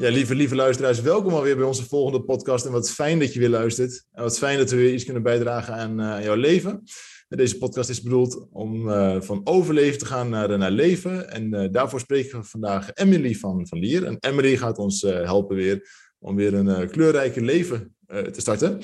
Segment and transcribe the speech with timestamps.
[0.00, 2.64] Ja, lieve, lieve luisteraars, welkom alweer bij onze volgende podcast.
[2.66, 4.04] En wat fijn dat je weer luistert.
[4.12, 6.82] En wat fijn dat we weer iets kunnen bijdragen aan uh, jouw leven.
[7.28, 11.30] Deze podcast is bedoeld om uh, van overleven te gaan naar, naar leven.
[11.30, 14.04] En uh, daarvoor spreken we vandaag Emily van, van Lier.
[14.04, 18.80] En Emily gaat ons helpen weer om weer een kleurrijke leven te starten.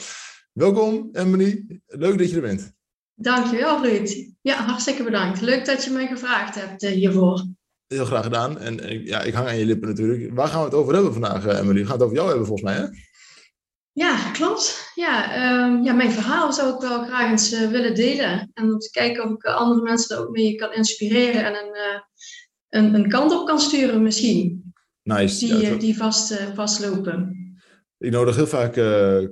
[0.53, 2.73] Welkom Emily, leuk dat je er bent.
[3.15, 4.33] Dankjewel Ruud.
[4.41, 5.41] Ja, hartstikke bedankt.
[5.41, 7.47] Leuk dat je mij gevraagd hebt hiervoor.
[7.87, 8.59] Heel graag gedaan.
[8.59, 10.35] En eh, ja, ik hang aan je lippen natuurlijk.
[10.35, 11.81] Waar gaan we het over hebben vandaag, eh, Emily?
[11.81, 12.87] We gaan het over jou hebben volgens mij, hè?
[13.93, 14.91] Ja, klopt.
[14.95, 18.51] Ja, um, ja mijn verhaal zou ik wel graag eens uh, willen delen.
[18.55, 21.75] En om te kijken of ik andere mensen er ook mee kan inspireren en een,
[21.75, 22.01] uh,
[22.69, 24.73] een, een, kant op kan sturen misschien.
[25.03, 25.47] Nice.
[25.47, 27.35] Die, ja, die vast, vastlopen.
[27.99, 28.75] Ik nodig heel vaak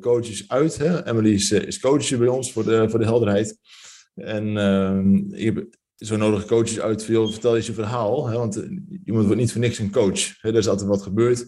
[0.00, 0.78] coaches uit.
[0.78, 1.06] Hè?
[1.06, 3.58] Emily is, is coach bij ons voor de, voor de helderheid.
[4.14, 5.66] En ehm, ik heb
[6.06, 7.04] zo nodig coaches uit.
[7.04, 8.28] Veel, vertel eens je verhaal.
[8.28, 8.36] Hè?
[8.36, 8.56] Want
[9.04, 10.40] iemand wordt niet voor niks een coach.
[10.40, 10.48] Hè?
[10.48, 11.46] Er is altijd wat gebeurd.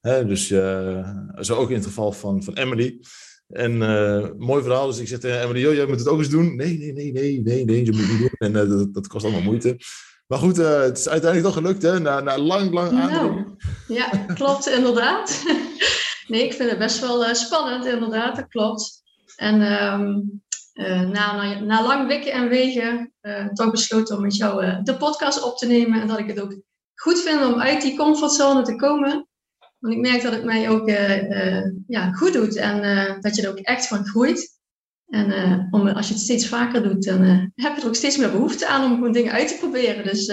[0.00, 0.26] Hè?
[0.26, 1.08] Dus uh,
[1.40, 3.00] zo ook in het geval van, van Emily.
[3.48, 4.86] En uh, mooi verhaal.
[4.86, 6.56] Dus ik zeg tegen Emily, joh, jij moet het ook eens doen.
[6.56, 8.34] Nee, nee, nee, nee, nee, nee, je moet het niet doen.
[8.38, 9.78] En uh, dat, dat, kost allemaal moeite.
[10.26, 12.00] Maar goed, het is uiteindelijk toch gelukt, hè?
[12.00, 13.44] Na, na lang, lang nou,
[13.88, 15.42] Ja, klopt, inderdaad.
[16.28, 19.02] nee, ik vind het best wel spannend, inderdaad, dat klopt.
[19.36, 20.42] En um,
[20.74, 24.78] uh, na, na, na, lang wikken en wegen uh, toch besloten om met jou uh,
[24.82, 26.00] de podcast op te nemen.
[26.00, 26.60] En dat ik het ook
[26.94, 29.28] goed vind om uit die comfortzone te komen.
[29.78, 30.88] Want ik merk dat het mij ook
[31.86, 32.80] ja, goed doet en
[33.20, 34.52] dat je er ook echt van groeit.
[35.06, 37.22] En om, als je het steeds vaker doet, dan
[37.54, 40.04] heb je er ook steeds meer behoefte aan om gewoon dingen uit te proberen.
[40.04, 40.32] Dus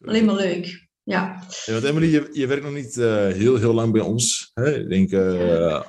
[0.00, 0.88] alleen maar leuk.
[1.02, 1.42] Ja.
[1.64, 4.50] ja want Emily, je, je werkt nog niet heel, heel lang bij ons.
[4.54, 4.78] Hè?
[4.78, 5.12] Ik denk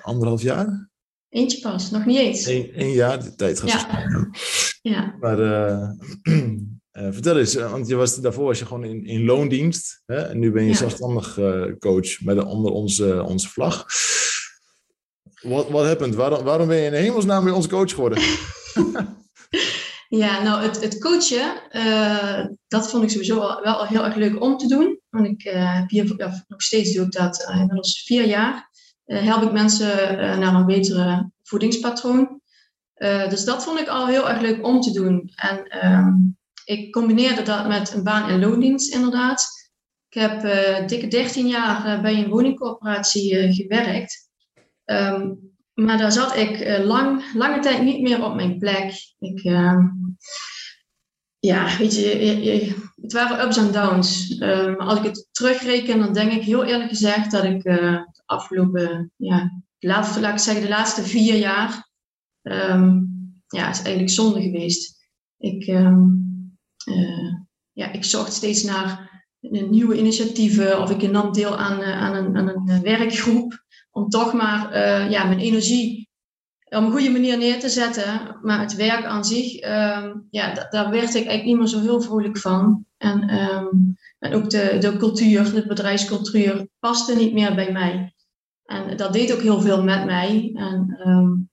[0.02, 0.89] anderhalf jaar.
[1.30, 2.46] Eentje pas, nog niet eens.
[2.46, 4.30] Eén, jaar de tijd gaat ja.
[4.82, 5.16] ja.
[5.20, 5.90] Maar uh,
[6.24, 10.02] uh, vertel eens, eh, want je was, daarvoor was je gewoon in, in loondienst.
[10.06, 10.18] Hè?
[10.18, 10.76] En nu ben je ja.
[10.76, 13.86] zelfstandig uh, coach met, onder onze, onze vlag.
[15.42, 16.16] Wat what happened?
[16.16, 18.24] Waarom, waarom ben je in hemelsnaam bij ons coach geworden?
[20.24, 21.62] ja, nou het, het coachen,
[22.68, 25.00] dat vond ik sowieso wel, heel erg leuk om te doen.
[25.10, 28.69] Want ik heb hier, ja, nog steeds doe ik dat inmiddels vier jaar.
[29.10, 32.42] Eh, help ik mensen eh, naar een betere voedingspatroon.
[32.94, 35.32] Eh, dus dat vond ik al heel erg leuk om te doen.
[35.36, 36.14] En ehm,
[36.66, 39.48] ik combineerde dat met een baan in loondienst inderdaad.
[40.10, 40.42] Ik heb
[40.88, 44.30] dikke 13 jaar bij een woningcorporatie gewerkt.
[44.86, 45.40] Um,
[45.74, 48.94] maar daar zat ik lang, lange tijd niet meer op mijn plek.
[49.20, 49.86] Ik, uh,
[51.40, 54.40] ja, weet je, het waren ups en downs.
[54.42, 57.76] Um, als ik het terugreken, dan denk ik heel eerlijk gezegd dat ik uh,
[58.12, 61.90] de afgelopen, ja, de laatste, laat ik zeggen, de laatste vier jaar,
[62.42, 63.08] um,
[63.48, 65.08] ja, is eigenlijk zonde geweest.
[65.38, 66.58] Ik, um,
[66.90, 67.34] uh,
[67.72, 69.08] ja, ik zocht steeds naar
[69.70, 74.34] nieuwe initiatieven of ik nam deel aan, uh, aan, een, aan een werkgroep om toch
[74.34, 74.80] maar
[75.10, 76.09] ja, mijn energie
[76.70, 78.38] op een goede manier neer te zetten.
[78.42, 82.02] Maar het werk aan zich, um, ja, daar werd ik eigenlijk niet meer zo heel
[82.02, 82.86] vrolijk van.
[82.98, 88.14] En, um, en ook de, de cultuur, de bedrijfscultuur, paste niet meer bij mij.
[88.66, 90.52] En dat deed ook heel veel met mij.
[90.54, 91.50] En um,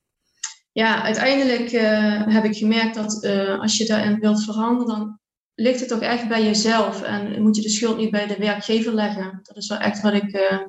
[0.72, 5.21] ja, uiteindelijk uh, heb ik gemerkt dat uh, als je daarin wilt veranderen, dan
[5.55, 7.03] ligt het ook echt bij jezelf.
[7.03, 9.41] En moet je de schuld niet bij de werkgever leggen.
[9.43, 10.60] Dat is wel echt wat ik uh,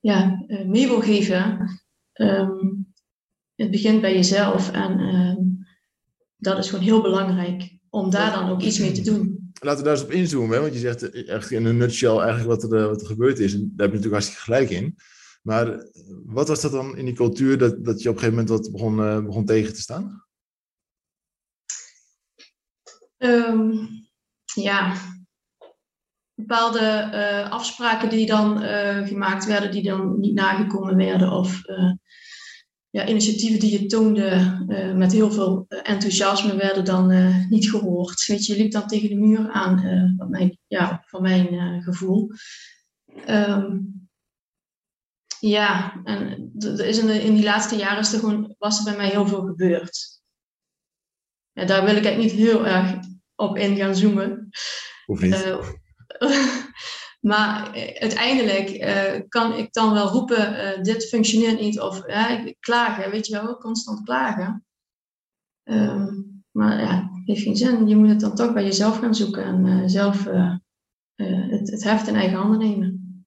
[0.00, 1.68] ja, mee wil geven.
[3.56, 4.70] Het begint bij jezelf.
[4.70, 5.36] En uh,
[6.36, 9.50] dat is gewoon heel belangrijk om daar dan ook iets mee te doen.
[9.60, 10.60] Laten we daar eens op inzoomen, hè?
[10.60, 13.54] want je zegt echt in een nutshell eigenlijk wat er, wat er gebeurd is.
[13.54, 14.96] En daar heb je natuurlijk hartstikke gelijk in.
[15.42, 15.86] Maar
[16.24, 18.72] wat was dat dan in die cultuur dat, dat je op een gegeven moment wat
[18.72, 20.24] begon, uh, begon tegen te staan?
[23.18, 23.88] Um,
[24.54, 24.96] ja,
[26.34, 28.58] bepaalde uh, afspraken die dan
[29.06, 31.30] gemaakt werden, die dan niet nagekomen werden.
[31.32, 31.62] Of
[32.90, 37.70] ja, initiatieven die je toonde uh, met heel veel eh, enthousiasme werden dan uh, niet
[37.70, 38.26] gehoord.
[38.26, 39.80] Weet je, je liep dan tegen de muur aan,
[40.18, 42.30] van mijn, ja, van mijn gevoel.
[43.28, 44.08] Um,
[45.40, 48.84] ja, en er is in, de, in die laatste jaren is er gewoon, was er
[48.84, 50.20] bij mij heel veel gebeurd.
[51.52, 52.98] Ja, daar wil ik eigenlijk niet heel erg
[53.34, 54.48] op in gaan zoomen.
[55.04, 55.34] Hoeft niet.
[57.26, 61.80] Maar eh, uiteindelijk eh, kan ik dan wel roepen, eh, dit functioneert niet.
[61.80, 62.02] Of
[62.60, 64.64] klagen, weet je wel, constant klagen.
[65.62, 66.14] Ehm,
[66.50, 67.88] maar ja, heeft geen zin.
[67.88, 70.24] Je moet het dan toch bij jezelf gaan zoeken en zelf
[71.14, 73.24] het, het heft in eigen handen nemen.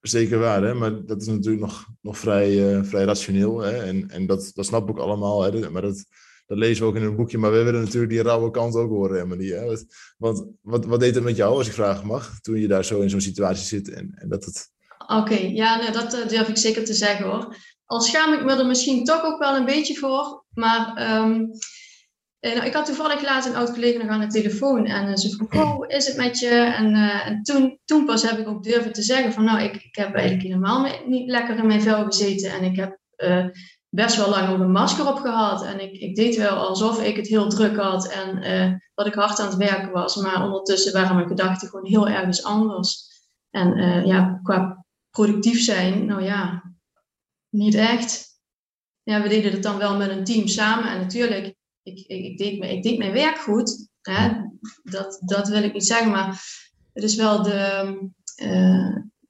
[0.00, 0.74] Zeker waar, hè?
[0.74, 3.58] maar dat is natuurlijk nog, nog vrij, vrij rationeel.
[3.58, 3.82] Hè?
[3.82, 5.42] En, en dat, dat snap ik allemaal.
[5.42, 5.70] Hè?
[5.70, 6.04] Maar dat,
[6.50, 7.38] dat lezen we ook in een boekje.
[7.38, 9.48] Maar we willen natuurlijk die rauwe kant ook horen, Emily.
[9.48, 9.76] Hè?
[10.18, 13.00] Want wat, wat deed het met jou, als ik vragen mag, toen je daar zo
[13.00, 14.70] in zo'n situatie zit en, en dat het...
[15.06, 17.56] Oké, ja, dat uh, durf ik zeker te zeggen hoor.
[17.84, 20.44] Al schaam ik me er misschien toch ook wel een beetje voor.
[20.50, 21.50] Maar um,
[22.40, 24.86] nou, ik had toevallig laat een oud-collega nog aan de telefoon.
[24.86, 26.48] En uh, ze vroeg, oh, hoe is het met je?
[26.48, 29.44] En, uh, en toen, toen pas heb ik ook durven te zeggen van...
[29.44, 32.50] Nou, ik, ik heb eigenlijk helemaal niet lekker in mijn vel gezeten.
[32.50, 32.98] En ik heb
[33.90, 35.64] best wel lang ook een masker op gehad.
[35.64, 39.14] En ik, ik deed wel alsof ik het heel druk had en uh, dat ik
[39.14, 40.16] hard aan het werken was.
[40.16, 43.08] Maar ondertussen waren mijn gedachten gewoon heel ergens anders.
[43.50, 46.62] En uh, ja, qua productief zijn, nou ja,
[47.48, 48.28] niet echt.
[49.02, 50.90] Ja, we deden het dan wel met een team samen.
[50.90, 53.88] En natuurlijk, ik, ik, deed, ik deed mijn werk goed.
[54.00, 54.30] Hè?
[54.82, 56.42] Dat, dat wil ik niet zeggen, maar
[56.92, 58.10] het is wel de...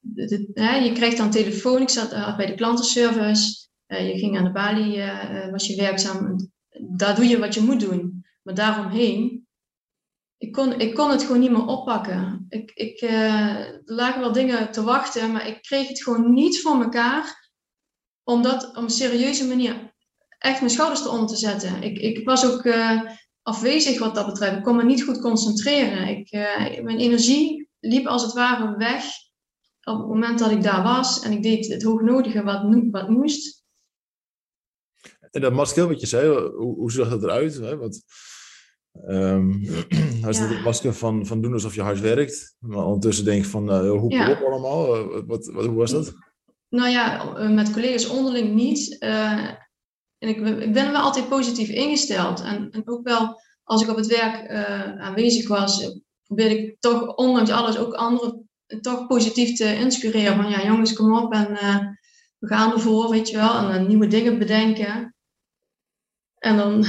[0.03, 1.81] De, hè, je krijgt dan telefoon.
[1.81, 3.69] Ik zat bij de klantenservice.
[3.91, 6.49] Eh, je ging aan de balie, eh, eh, was je werkzaam.
[6.95, 8.25] Daar doe je wat je moet doen.
[8.43, 9.47] Maar daaromheen,
[10.37, 12.45] ik kon, ik kon het gewoon niet meer oppakken.
[12.49, 16.81] Ik, ik, er lagen wel dingen te wachten, maar ik kreeg het gewoon niet voor
[16.81, 17.49] elkaar
[18.23, 19.93] om dat op een serieuze manier
[20.37, 21.83] echt mijn schouders eronder te zetten.
[21.83, 22.73] Ik, ik was ook
[23.41, 24.57] afwezig wat dat betreft.
[24.57, 26.07] Ik kon me niet goed concentreren.
[26.07, 26.31] Ik,
[26.83, 29.03] mijn energie liep als het ware weg
[29.83, 33.60] op het moment dat ik daar was en ik deed het hoognodige wat, wat moest.
[35.31, 37.55] En dat masker wat je zei, hoe, hoe zag dat eruit?
[37.55, 37.77] Hè?
[37.77, 38.03] Want,
[39.09, 40.27] um, ja.
[40.27, 44.11] het masker van, van doen alsof je hard werkt, maar ondertussen denk van uh, hoe
[44.11, 44.31] ja.
[44.31, 44.97] op allemaal?
[44.97, 46.13] Uh, wat, wat, hoe was dat?
[46.69, 49.03] Nou ja, eh, met collega's onderling niet.
[49.03, 49.47] Uh,
[50.17, 52.41] en ik, ik, ben wel altijd positief ingesteld.
[52.41, 54.49] En, en ook wel als ik op het werk
[54.99, 58.49] aanwezig was, probeerde ik toch ondanks alles ook anderen
[58.81, 60.35] toch positief te inspireren.
[60.35, 61.47] Van ja, jongens, kom op en
[62.37, 63.69] we gaan ervoor, weet je wel.
[63.69, 65.15] En nieuwe dingen bedenken.
[66.41, 66.85] En dan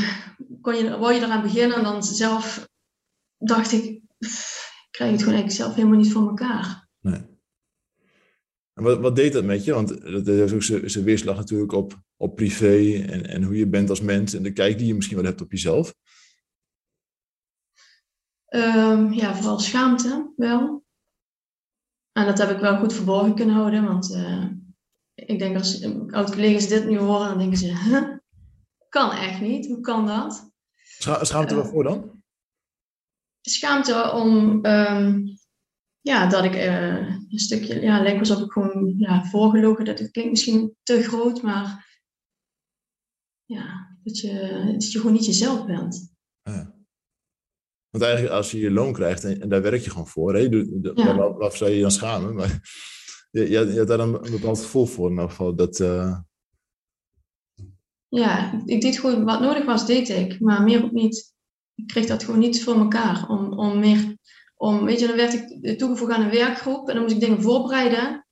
[0.60, 2.68] kon je, wou je eraan beginnen en dan zelf
[3.38, 6.88] dacht ik, ik krijg het gewoon eigenlijk zelf helemaal niet voor elkaar.
[7.00, 7.30] Nee.
[8.72, 9.74] En wat, wat deed dat met je?
[9.74, 13.90] Want dat heeft ook zijn weerslag natuurlijk op, op privé en, en hoe je bent
[13.90, 15.94] als mens en de kijk die je misschien wel hebt op jezelf.
[18.48, 20.84] Um, ja, vooral schaamte wel.
[22.12, 24.46] En dat heb ik wel goed verborgen kunnen houden, want uh,
[25.14, 28.20] ik denk als oud-collega's dit nu horen, dan denken ze, huh?
[28.92, 29.66] Kan echt niet.
[29.66, 30.50] Hoe kan dat?
[30.76, 32.22] Scha schaamte uh, waarvoor dan?
[33.40, 35.38] Schaamte om, um,
[36.00, 40.10] ja, dat ik uh, een stukje, ja, lijkt alsof ik gewoon ja, voorgelogen, dat het
[40.10, 41.98] klinkt misschien te groot, maar
[43.44, 46.14] ja, dat je, dat je gewoon niet jezelf bent.
[46.42, 46.74] Ja.
[47.90, 50.48] Want eigenlijk als je je loon krijgt en, en daar werk je gewoon voor, hè,
[50.48, 51.16] de, de, ja.
[51.16, 52.34] waarvoor zou je je dan schamen?
[52.34, 52.60] Maar
[53.30, 55.80] je, je, je had daar een, bepaald gevoel voor in ieder geval, dat...
[55.80, 56.18] Uh,
[58.18, 61.34] ja, ik deed gewoon wat nodig was, deed ik, maar meer ook niet.
[61.74, 63.28] Ik kreeg dat gewoon niet voor elkaar.
[63.28, 64.16] Om, om meer,
[64.56, 67.42] om, weet je, dan werd ik toegevoegd aan een werkgroep en dan moest ik dingen
[67.42, 68.26] voorbereiden.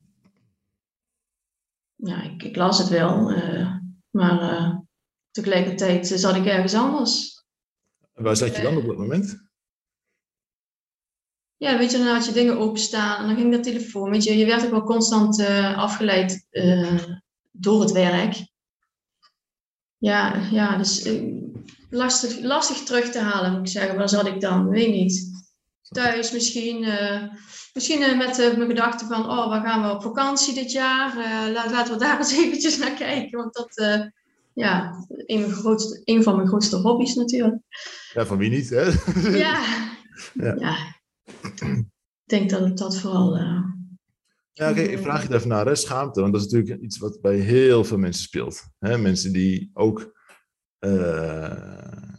[1.94, 3.77] Ja, ik, ik las het wel, uh,
[4.11, 4.78] maar uh,
[5.31, 7.45] tegelijkertijd zat ik ergens anders.
[8.12, 9.49] En waar zat je dan op dat moment?
[11.57, 14.11] Ja, weet je, dan had je dingen openstaan en dan ging de telefoon.
[14.11, 16.47] Weet je, je werd ook wel constant uh, afgeleid
[17.50, 18.50] door het werk
[20.00, 21.23] ja, ja dus eh,
[21.90, 23.97] lastig, lastig terug te halen, moet ik zeggen.
[23.97, 24.69] Waar zat ik dan?
[24.69, 25.38] Weet niet.
[25.88, 27.23] Thuis misschien, uh,
[27.75, 31.16] misschien uh, met mijn gedachten van, oh, waar gaan we op vakantie dit jaar?
[31.52, 33.38] laat, laten we daar eens eventjes naar kijken.
[33.38, 33.83] Want dat,
[34.54, 34.95] ja,
[35.26, 37.62] een, grootste, een van mijn grootste hobby's natuurlijk.
[38.12, 38.83] Ja, van wie niet, hè?
[39.38, 39.61] ja.
[40.45, 40.54] ja.
[40.59, 40.76] ja.
[41.61, 43.37] Ik denk dat het dat vooral
[44.61, 46.21] ja, oké, ik vraag je daar even naar, hè, schaamte.
[46.21, 48.62] Want dat is natuurlijk iets wat bij heel veel mensen speelt.
[48.79, 48.99] Hè?
[48.99, 50.12] Mensen die ook,
[50.81, 51.52] uh,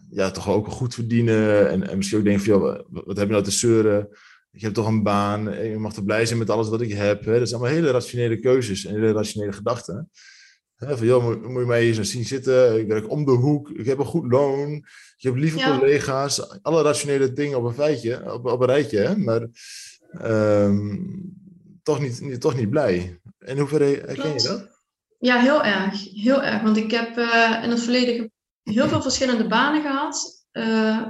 [0.09, 1.69] ja, toch ook goed verdienen.
[1.69, 4.07] En, en misschien ook denken van, joh, wat heb je nou te zeuren?
[4.51, 5.43] Ik heb toch een baan.
[5.67, 7.25] Je mag toch blij zijn met alles wat ik heb.
[7.25, 7.39] Hè?
[7.39, 10.09] Dat zijn allemaal hele rationele keuzes en hele rationele gedachten.
[10.75, 10.97] Hè?
[10.97, 12.79] Van, joh, moet, moet je mij eens zien zitten?
[12.79, 13.69] Ik werk om de hoek.
[13.69, 14.73] Ik heb een goed loon.
[15.17, 16.61] Ik heb lieve collega's.
[16.61, 18.99] Alle rationele dingen op een feitje, op, op een rijtje.
[18.99, 19.17] Hè?
[19.17, 19.47] Maar...
[20.23, 21.39] Um,
[21.93, 23.19] toch niet, toch niet blij.
[23.39, 24.69] In hoeverre herken je dat?
[25.19, 26.13] Ja, heel erg.
[26.13, 26.61] Heel erg.
[26.61, 28.31] Want ik heb uh, in het verleden
[28.63, 30.45] heel veel verschillende banen gehad.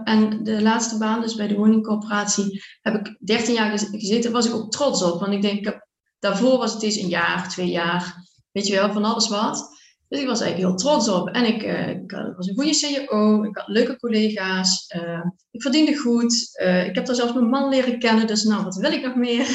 [0.03, 4.31] en de laatste baan, dus bij de woningcorporatie, heb ik 13 jaar gezeten.
[4.31, 5.19] was ik ook trots op.
[5.19, 5.79] Want ik denk,
[6.19, 8.15] daarvoor was het eens een jaar, twee jaar.
[8.51, 9.79] Weet je wel, van alles wat.
[10.11, 11.29] Dus ik was eigenlijk heel trots op.
[11.29, 15.97] En ik, uh, ik was een goede CEO, ik had leuke collega's, uh, ik verdiende
[15.97, 16.59] goed.
[16.61, 19.15] Uh, ik heb daar zelfs mijn man leren kennen, dus nou, wat wil ik nog
[19.15, 19.47] meer?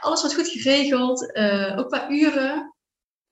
[0.00, 1.36] Alles was goed geregeld,
[1.76, 2.74] ook qua uren.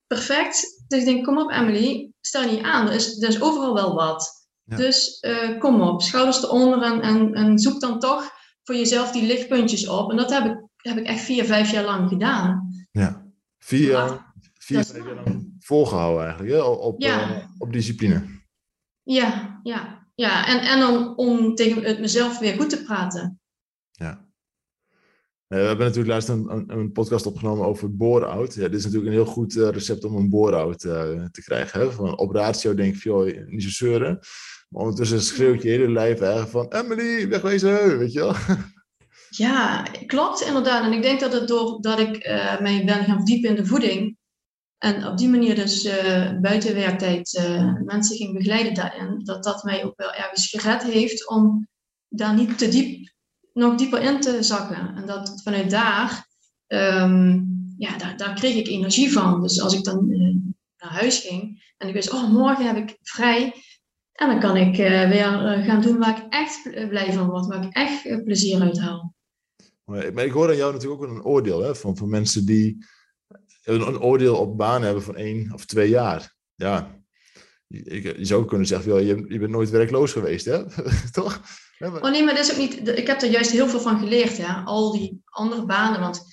[0.06, 0.84] Perfect.
[0.88, 3.94] Dus ik denk, kom op Emily, stel niet aan, er is, er is overal wel
[3.94, 4.48] wat.
[4.62, 4.76] Ja.
[4.76, 5.26] Dus
[5.58, 8.30] kom op, schouders eronder en, en, en zoek dan toch
[8.62, 10.10] voor jezelf die lichtpuntjes op.
[10.10, 12.68] En dat heb ik, heb ik echt vier, vijf jaar lang gedaan.
[12.90, 13.26] Ja,
[13.58, 16.62] vier jaar vier, vijf jaar lang volgehouden eigenlijk, hè?
[16.62, 17.30] Op, ja.
[17.30, 18.24] uh, op discipline.
[19.02, 20.46] Ja, ja, ja.
[20.46, 23.40] En, en om, om tegen het mezelf weer goed te praten.
[23.90, 24.30] Ja.
[25.52, 28.54] We hebben natuurlijk laatst een, een, podcast opgenomen over bore-out.
[28.54, 31.80] Ja, dit is natuurlijk een heel goed uh, recept om een bore-out uh, te krijgen.
[31.80, 31.92] Hè?
[31.92, 34.18] Van op ratio denk ik, joh, niet zo zeuren.
[34.68, 36.72] Maar ondertussen schreeuwt je hele lijf eigenlijk van...
[36.82, 38.34] Emily, wegwezen, weet je wel?
[39.28, 40.84] Ja, klopt inderdaad.
[40.84, 44.16] En ik denk dat het doordat ik uh, mij ben gaan verdiepen in de voeding...
[44.78, 47.42] En op die manier dus uh, buiten werktijd
[47.84, 49.20] mensen ging begeleiden daarin.
[49.24, 51.68] Dat dat mij ook wel ergens gered heeft om
[52.08, 53.12] daar niet te diep,
[53.52, 54.96] nog dieper in te zakken.
[54.96, 56.26] En dat vanuit daar,
[56.66, 59.42] um, ja, daar, daar, kreeg ik energie van.
[59.42, 60.36] Dus als ik dan uh,
[60.78, 63.54] naar huis ging en ik wist, oh, morgen heb ik vrij.
[64.12, 67.74] En dan kan ik weer gaan doen waar ik echt blij van word, waar ik
[67.74, 69.14] echt plezier uit haal.
[69.84, 72.86] Maar ik hoor aan jou natuurlijk ook een oordeel hè, van, van mensen die
[73.64, 76.34] een, oordeel op baan hebben van één of twee jaar.
[76.54, 77.00] Ja,
[77.66, 80.64] je, je zou kunnen zeggen, je, je bent nooit werkloos geweest, hè?
[81.10, 81.40] toch?
[81.82, 82.88] Oh nee, maar dat is ook niet.
[82.88, 84.62] Ik heb er juist heel veel van geleerd, ja.
[84.64, 86.00] Al die andere banen.
[86.00, 86.24] Want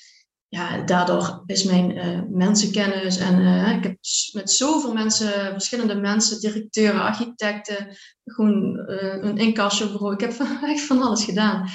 [0.48, 3.98] ja, daardoor is mijn uh, mensenkennis en uh, ik heb
[4.34, 10.14] met zoveel mensen, verschillende mensen, directeuren, architecten, gewoon uh, een incassobureau.
[10.14, 11.68] Ik heb van, echt van alles gedaan.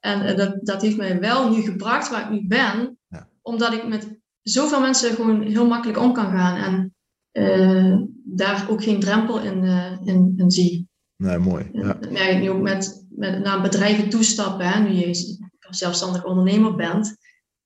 [0.00, 3.28] En dat, dat heeft mij wel nu gebracht waar ik nu ben, ja.
[3.42, 6.56] omdat ik met zoveel mensen gewoon heel makkelijk om kan gaan.
[6.56, 6.92] En
[8.24, 9.64] daar ook geen drempel in,
[10.04, 10.87] in, in, zie.
[11.18, 11.68] Nee, mooi.
[11.72, 11.92] Ja.
[11.92, 14.66] Dat merk ik nu ook met, met naar bedrijven toestappen.
[14.66, 15.36] Hè, nu je
[15.70, 17.16] zelfstandig ondernemer bent,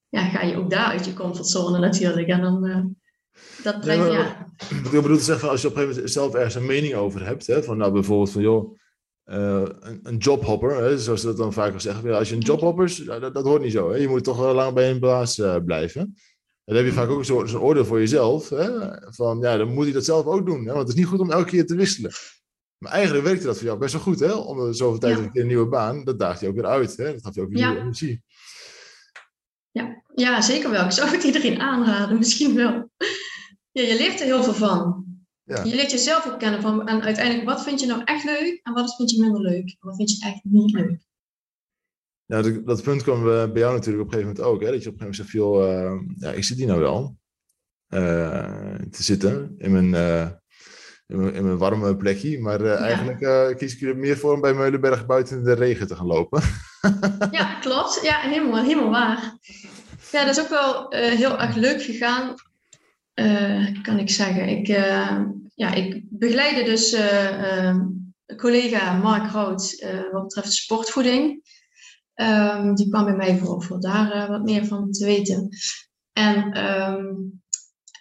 [0.08, 2.28] ja, ga je ook daar uit je comfortzone natuurlijk.
[2.28, 2.84] En dan, uh,
[3.62, 4.12] dat brengt, ja.
[4.12, 4.52] ja.
[4.82, 6.94] Wat ik bedoel te zeggen, als je op een gegeven moment zelf ergens een mening
[6.94, 8.76] over hebt, hè, van nou bijvoorbeeld van joh,
[9.24, 12.16] uh, een, een, jobhopper, hè, zoals ze dat dan vaak al zeggen.
[12.16, 13.90] Als je een jobhopper is, dat, dat, hoort niet zo.
[13.90, 13.96] Hè.
[13.96, 16.14] Je moet toch wel lang bij een baas uh, blijven
[16.64, 18.48] dan heb je vaak ook een soort oordeel voor jezelf.
[18.48, 18.68] Hè?
[19.12, 20.64] Van ja, dan moet je dat zelf ook doen.
[20.64, 20.72] Hè?
[20.72, 22.12] Want het is niet goed om elke keer te wisselen.
[22.82, 24.20] Maar eigenlijk werkte dat voor jou best wel goed.
[24.20, 24.32] Hè?
[24.32, 25.40] Om zoveel tijd ja.
[25.40, 26.96] een nieuwe baan, dat daagt je ook weer uit.
[26.96, 27.12] Hè?
[27.12, 27.66] Dat gaf je ook weer ja.
[27.66, 28.22] nieuwe energie.
[29.70, 30.02] Ja.
[30.14, 30.84] ja, zeker wel.
[30.84, 32.90] Ik zou het iedereen aanraden, misschien wel.
[33.72, 35.04] Ja, je leert er heel veel van.
[35.42, 35.64] Ja.
[35.64, 38.72] Je leert jezelf ook kennen van, en uiteindelijk, wat vind je nou echt leuk en
[38.72, 39.68] wat vind je minder leuk?
[39.68, 41.00] En wat vind je echt niet leuk?
[42.24, 44.62] Ja, dat, dat punt kwam bij jou natuurlijk op een gegeven moment ook.
[44.62, 44.70] Hè?
[44.70, 47.16] Dat je op een gegeven moment zegt, joh, uh, ja, ik zit hier nou wel
[47.88, 50.30] uh, te zitten in mijn, uh,
[51.12, 52.40] in mijn, in, mijn, warme plekje.
[52.40, 52.74] Maar ja.
[52.74, 56.06] eigenlijk kies ik er meer voor om bij Meulenberg buiten in de regen te gaan
[56.06, 56.42] lopen.
[57.30, 58.00] ja, klopt.
[58.02, 59.36] Ja, helemaal, helemaal waar.
[60.10, 62.34] Ja, dat is ook wel heel erg leuk gegaan,
[63.82, 64.48] kan ik zeggen.
[64.48, 64.66] Ik,
[65.54, 66.96] ja, ik begeleide dus
[68.36, 71.42] collega Mark Rood wat betreft sportvoeding.
[72.14, 75.48] Um, die kwam bij mij voor, voor daar uh, wat meer van te weten.
[76.12, 77.41] En um,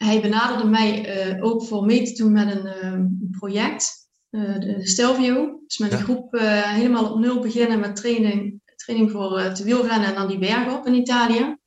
[0.03, 4.87] hij benaderde mij uh, ook voor mee te doen met een um, project, uh, de
[4.87, 5.61] Stelvio.
[5.67, 6.03] Dus met een ja.
[6.03, 10.77] groep helemaal op nul beginnen met training, training voor te wielrennen en dan die bergen
[10.77, 11.57] op in Italië.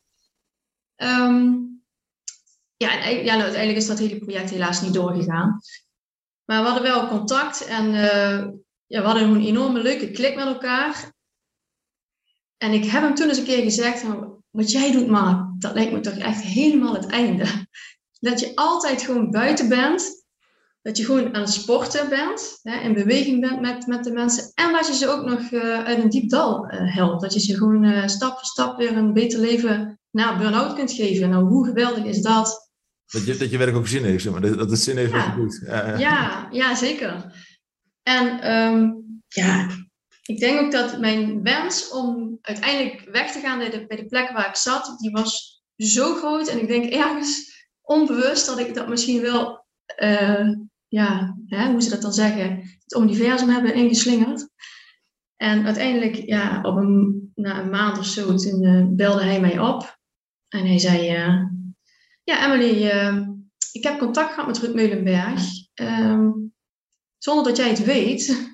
[2.76, 5.60] ja, en, ja nou, uiteindelijk is dat hele project helaas niet doorgegaan.
[6.44, 7.92] Maar we hadden wel contact en
[8.86, 11.12] ja, we hadden een enorme leuke klik met elkaar.
[12.56, 14.04] En ik heb hem toen eens een keer gezegd,
[14.50, 17.46] wat jij doet, Mark, dat lijkt me toch echt helemaal het einde.
[18.24, 20.24] Dat je altijd gewoon buiten bent,
[20.82, 24.52] dat je gewoon aan het sporten bent, hè, in beweging bent met, met de mensen.
[24.54, 27.22] En dat je ze ook nog uh, uit een diep dal uh, helpt.
[27.22, 30.92] Dat je ze gewoon uh, stap voor stap weer een beter leven na burn-out kunt
[30.92, 31.30] geven.
[31.30, 32.72] Nou, hoe geweldig is dat?
[33.06, 34.40] Dat je, dat je werk ook zin heeft, zeg maar.
[34.40, 35.16] Dat, dat het zin heeft ja.
[35.16, 35.62] wat je doet.
[35.66, 37.32] Ja, ja, ja zeker.
[38.02, 39.68] En um, ja,
[40.22, 44.06] ik denk ook dat mijn wens om uiteindelijk weg te gaan bij de, bij de
[44.06, 46.48] plek waar ik zat, die was zo groot.
[46.48, 47.53] En ik denk ergens
[47.84, 49.64] onbewust dat ik dat misschien wel,
[50.02, 50.48] uh,
[50.88, 54.48] ja, hè, hoe ze dat dan zeggen, het universum hebben ingeslingerd.
[55.36, 59.58] En uiteindelijk, ja, op een, na een maand of zo, toen uh, belde hij mij
[59.58, 59.98] op.
[60.48, 61.42] En hij zei, uh,
[62.24, 62.86] ja Emily,
[63.72, 65.42] ik heb contact gehad met Ruud Meulenberg.
[67.18, 68.52] zonder dat jij het weet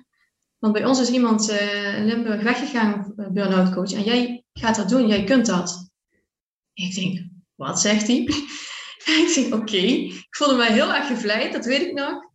[0.60, 1.50] Want bij ons is iemand
[1.96, 3.92] in Limburg weggegaan, burn-out coach.
[3.92, 5.90] En jij gaat dat doen, jij kunt dat.
[6.72, 8.28] Ik denk, wat zegt hij?
[9.26, 9.76] ik denk, oké.
[9.76, 12.28] Ik voelde mij heel erg gevleid, dat weet ik nog.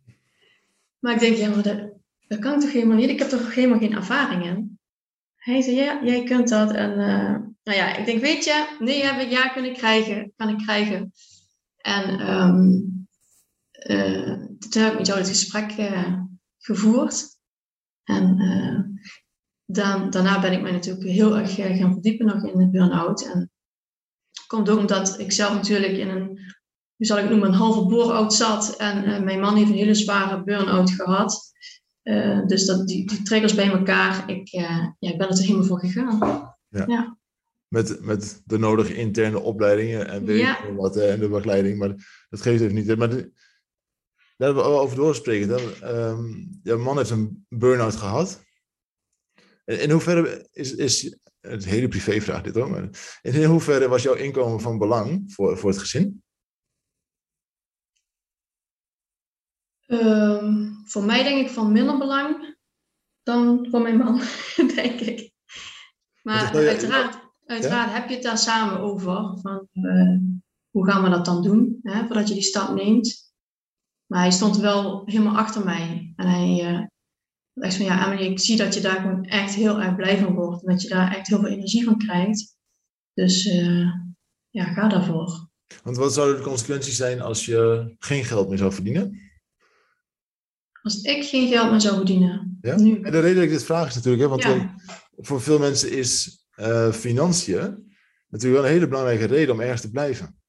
[0.98, 1.92] Maar ik denk, ja, maar dat,
[2.26, 3.10] dat kan toch helemaal niet?
[3.10, 4.78] Ik heb toch helemaal geen ervaring in?
[5.36, 6.72] Hij zei, ja, jij kunt dat.
[6.72, 10.48] En uh, nou ja, ik denk, weet je, nee heb ik ja kunnen krijgen, kan
[10.48, 11.12] ik krijgen.
[11.76, 13.08] En um,
[13.88, 14.32] uh,
[14.68, 16.20] toen heb ik met jou het gesprek uh,
[16.58, 17.24] gevoerd.
[18.04, 18.38] En
[19.64, 23.32] dan, daarna ben ik mij natuurlijk heel erg gaan verdiepen nog in de burn-out.
[23.32, 23.50] En
[24.46, 26.26] komt ook omdat ik zelf natuurlijk in een,
[26.96, 28.76] hoe zal ik het noemen, een halve bore-out zat.
[28.76, 31.54] En mijn man heeft een hele zware burn-out gehad.
[32.02, 35.64] Uh, dus dat, die, die triggers bij elkaar, ik, uh, ja, ik ben er helemaal
[35.64, 36.18] voor gegaan.
[36.68, 36.84] Ja.
[36.86, 37.18] ja.
[37.68, 40.72] Met, met de nodige interne opleidingen en weet ja.
[40.72, 41.94] wat en de begeleiding, maar
[42.28, 42.96] dat geeft even niet.
[42.96, 43.32] Maar de,
[44.36, 45.48] daar we over doorspreken.
[45.48, 48.44] Dan, um, jouw man heeft een burn-out gehad.
[49.64, 51.16] In, in hoeverre is, is
[51.48, 55.58] het een hele privévraag dit hoor, maar in hoeverre was jouw inkomen van belang voor,
[55.58, 56.24] voor het gezin?
[59.86, 62.56] Um, voor mij denk ik van minder belang
[63.22, 64.20] dan voor mijn man,
[64.74, 65.30] denk ik.
[66.22, 69.38] Maar uiteraard, uiteraard heb je het daar samen over.
[69.40, 70.18] Van, uh,
[70.70, 73.34] hoe gaan we dat dan doen, hè, voordat je die stap neemt.
[74.06, 76.12] Maar hij stond wel helemaal achter mij.
[76.16, 76.86] En hij uh,
[77.62, 80.34] dacht van, ja Emily, ik zie dat je daar gewoon echt heel erg blij van
[80.34, 80.62] wordt.
[80.62, 82.56] En dat je daar echt heel veel energie van krijgt.
[83.14, 83.90] Dus uh,
[84.50, 85.48] ja, ga daarvoor.
[85.82, 89.20] Want wat zouden de consequenties zijn als je geen geld meer zou verdienen?
[90.82, 92.58] Als ik geen geld meer zou verdienen.
[92.60, 92.76] Ja?
[92.76, 93.00] Nu.
[93.00, 94.74] En de reden dat ik dit vraag is natuurlijk, hè, want ja.
[95.16, 97.94] voor veel mensen is uh, financiën
[98.28, 100.40] natuurlijk wel een hele belangrijke reden om ergens te blijven.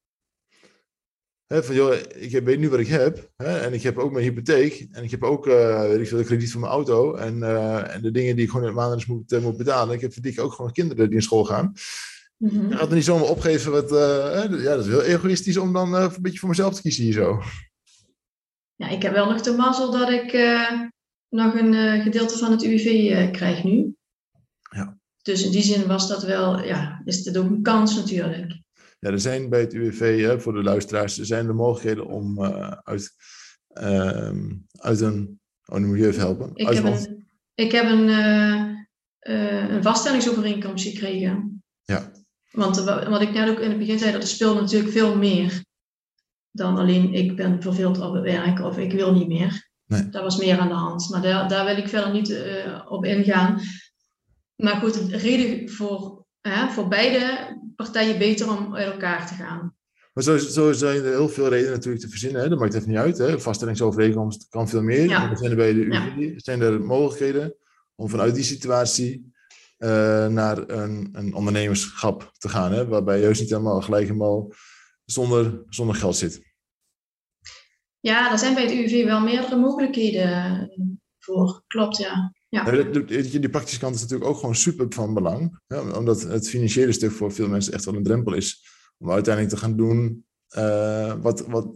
[1.48, 5.04] Van, joh, ik weet nu wat ik heb en ik heb ook mijn hypotheek en
[5.04, 8.01] ik heb ook uh, weet ik veel, de krediet voor mijn auto en, uh, en
[8.01, 9.96] de dingen die ik gewoon in het maandelijks moet, moet betalen.
[9.96, 11.74] Ik heb verdien ook gewoon kinderen die in school gaan.
[12.38, 12.72] Mm -hmm.
[12.72, 13.72] Ik ga er niet zomaar opgeven.
[13.72, 17.13] Wat, ja, dat is heel egoïstisch om dan een beetje voor mezelf te kiezen hier
[17.13, 17.42] zo
[18.77, 20.82] ja, ik heb wel nog de mazzel dat ik uh,
[21.30, 23.96] nog een uh, gedeelte van het UWV uh, eh, krijg nu.
[24.75, 24.98] Ja.
[25.22, 28.62] Dus in die zin was dat wel, ja, is het ook een kans natuurlijk.
[29.00, 32.44] Ja, er zijn bij het UWV, hè, voor de luisteraars, er zijn de mogelijkheden om
[32.83, 33.16] uit,
[33.68, 36.51] ehm, uit een, oh, nu moet je even helpen.
[36.53, 38.10] Ik heb een, ik heb een,
[39.74, 41.64] een vaststellingsovereenkomst gekregen.
[41.81, 42.12] Ja.
[42.51, 45.66] Want wat ik net ook in het begin zei, dat er speelt natuurlijk veel meer
[46.57, 49.70] dan alleen ik ben verveeld op het werk of ik wil niet meer.
[49.86, 50.10] Nee.
[50.10, 51.10] Dat was meer aan de hand.
[51.10, 53.62] Maar daar, daar wil ik verder niet uh, op ingaan.
[54.55, 59.75] Maar goed, de reden voor, hè, voor beide partijen beter om uit elkaar te gaan.
[60.13, 62.42] Maar zo, zo zijn er heel veel redenen natuurlijk te verzinnen.
[62.42, 62.50] Hè?
[62.50, 63.18] Dat maakt even niet uit.
[63.18, 63.40] Hè?
[63.40, 65.07] Vaststellingsovereenkomst kan veel meer.
[65.09, 65.35] Ja.
[65.35, 66.33] Zijn er bij de UV, ja.
[66.35, 67.55] zijn er mogelijkheden
[67.96, 69.33] om vanuit die situatie
[69.77, 72.72] uh, naar een, een ondernemerschap te gaan.
[72.72, 72.87] Hè?
[72.87, 74.51] Waarbij je juist niet helemaal gelijk helemaal
[75.05, 76.42] zonder, zonder geld zit.
[78.00, 80.70] Ja, er zijn bij het UWV wel meerdere mogelijkheden
[81.20, 81.63] voor.
[81.68, 82.33] Klopt, ja.
[82.50, 82.64] Ja.
[83.03, 85.60] Die praktische kant is natuurlijk ook gewoon super van belang.
[85.96, 88.66] Omdat het financiële stuk voor veel mensen echt wel een drempel is.
[88.98, 91.68] Om uiteindelijk te gaan doen uh, wat, wat,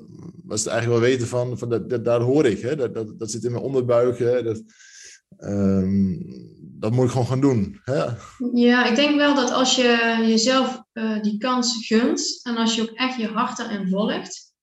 [0.44, 2.62] wat ze eigenlijk wel weten van, van dat, dat, daar hoor ik.
[2.62, 2.76] Hè?
[2.76, 4.20] Dat, dat, dat zit in mijn onderbuik.
[4.20, 4.44] Hè?
[4.44, 4.64] Dat,
[5.38, 6.24] um,
[6.60, 7.80] dat moet ik gewoon gaan doen.
[7.84, 8.04] Hè?
[8.54, 12.82] Ja, ik denk wel dat als je jezelf uh, die kans gunt en als je
[12.82, 14.54] ook echt je hart erin volgt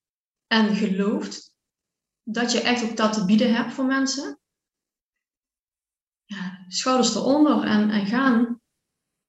[0.47, 1.53] en gelooft,
[2.23, 4.38] dat je echt ook dat te bieden hebt voor mensen.
[6.29, 8.61] Ja, schouders eronder en, en gaan.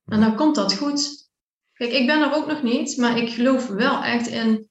[0.06, 1.30] En dan komt dat goed.
[1.74, 4.70] Kijk, ik ben er ook nog niet, maar ik geloof wel echt in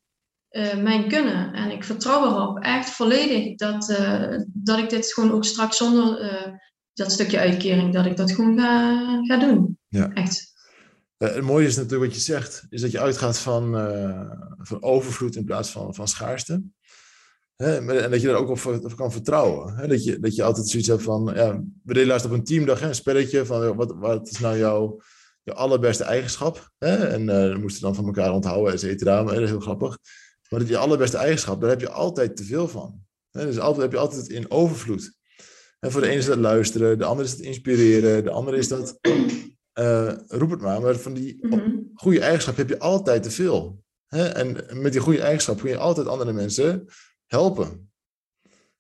[0.51, 1.53] uh, mijn kunnen.
[1.53, 6.23] En ik vertrouw erop, echt volledig, dat, uh, dat ik dit gewoon ook straks zonder
[6.23, 6.55] uh,
[6.93, 9.79] dat stukje uitkering, dat ik dat gewoon ga, ga doen.
[9.89, 10.13] Ja.
[10.13, 10.53] Echt.
[11.17, 13.73] het mooie is natuurlijk wat je zegt, is dat je uitgaat van,
[14.59, 16.63] van overvloed in plaats van, van schaarste.
[17.63, 19.75] Hè, en dat je daar ook op, kan vertrouwen.
[19.75, 19.87] Hè?
[19.87, 22.81] Dat, je, dat je altijd zoiets hebt van, ja, we deden laatst op een teamdag
[22.81, 25.01] hè, een spelletje van wat, wat is nou jouw,
[25.43, 26.71] jouw allerbeste eigenschap?
[26.79, 26.97] Hè?
[26.97, 29.23] En uh, moesten dan van elkaar onthouden, et cetera.
[29.23, 29.99] Maar dat is heel grappig.
[30.49, 33.01] Maar dat je allerbeste eigenschap, daar heb je altijd te veel van.
[33.31, 33.47] Hè?
[33.47, 35.13] Dus altijd, heb je altijd in overvloed.
[35.81, 38.69] En voor de ene is dat luisteren, de andere is het inspireren, de andere is
[38.69, 38.99] dat,
[39.81, 43.83] uh, roep het maar, maar van die mm goede eigenschap heb je altijd te veel.
[44.07, 44.25] Hè?
[44.25, 46.87] En met die goede eigenschap kun je altijd andere mensen
[47.29, 47.93] helpen.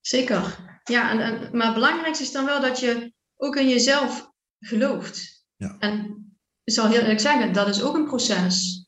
[0.00, 0.56] Zeker.
[0.84, 4.30] Ja, en, en, maar het belangrijkste is dan wel dat je ook in jezelf
[4.60, 5.46] gelooft.
[5.56, 5.76] Ja.
[5.78, 6.26] En
[6.64, 8.86] ik zal heel eerlijk zeggen, dat is ook een proces.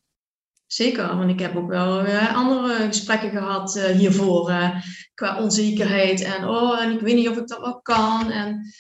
[0.67, 6.21] Zeker, want ik heb ook wel uh, andere gesprekken gehad uh, hiervoor uh, qua onzekerheid
[6.21, 8.31] en oh, en ik weet niet of ik dat wel kan.
[8.31, 8.73] En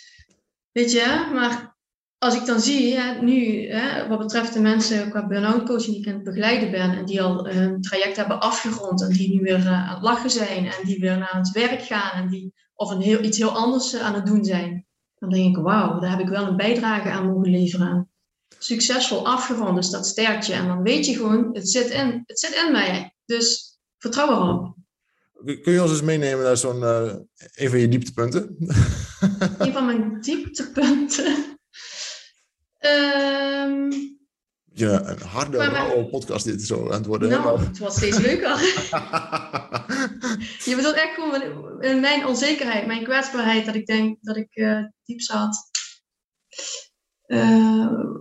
[0.72, 1.69] weet je, maar
[2.20, 6.00] als ik dan zie, hè, nu, hè, wat betreft de mensen qua burn-out coaching die
[6.00, 9.40] ik aan het begeleiden ben en die al een traject hebben afgerond en die nu
[9.40, 12.54] weer uh, aan het lachen zijn en die weer naar het werk gaan en die
[12.74, 14.86] of een heel, iets heel anders uh, aan het doen zijn,
[15.18, 18.10] dan denk ik, wauw, daar heb ik wel een bijdrage aan mogen leveren.
[18.58, 20.52] Succesvol afgerond, dus dat sterkt je.
[20.52, 23.14] En dan weet je gewoon, het zit in, het zit in mij.
[23.24, 24.74] Dus vertrouw erop.
[25.62, 27.14] Kun je ons eens meenemen naar zo'n uh,
[27.54, 28.56] een van je dieptepunten?
[29.58, 31.58] een van mijn dieptepunten.
[32.80, 34.18] Um,
[34.72, 37.28] ja, een harde, rauwe podcast dit zo aan het worden.
[37.28, 38.48] Nou, het wordt steeds leuker.
[40.68, 45.20] je bedoelt echt gewoon mijn onzekerheid, mijn kwetsbaarheid, dat ik denk dat ik uh, diep
[45.20, 45.70] zat.
[47.26, 48.14] Uh,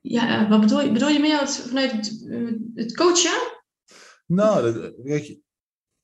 [0.00, 0.92] ja, wat bedoel je?
[0.92, 2.26] Bedoel je meer vanuit het,
[2.74, 3.54] het coachen?
[4.26, 5.40] Nou, dat, je,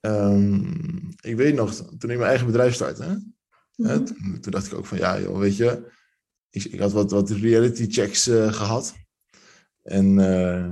[0.01, 3.35] um, ik weet nog, toen ik mijn eigen bedrijf startte, hè, mm
[3.77, 4.05] -hmm.
[4.05, 5.93] toen, toen, dacht ik ook van, ja joh, weet je,
[6.53, 8.95] ik, ik had wat, wat reality checks uh, gehad.
[9.83, 10.67] En uh,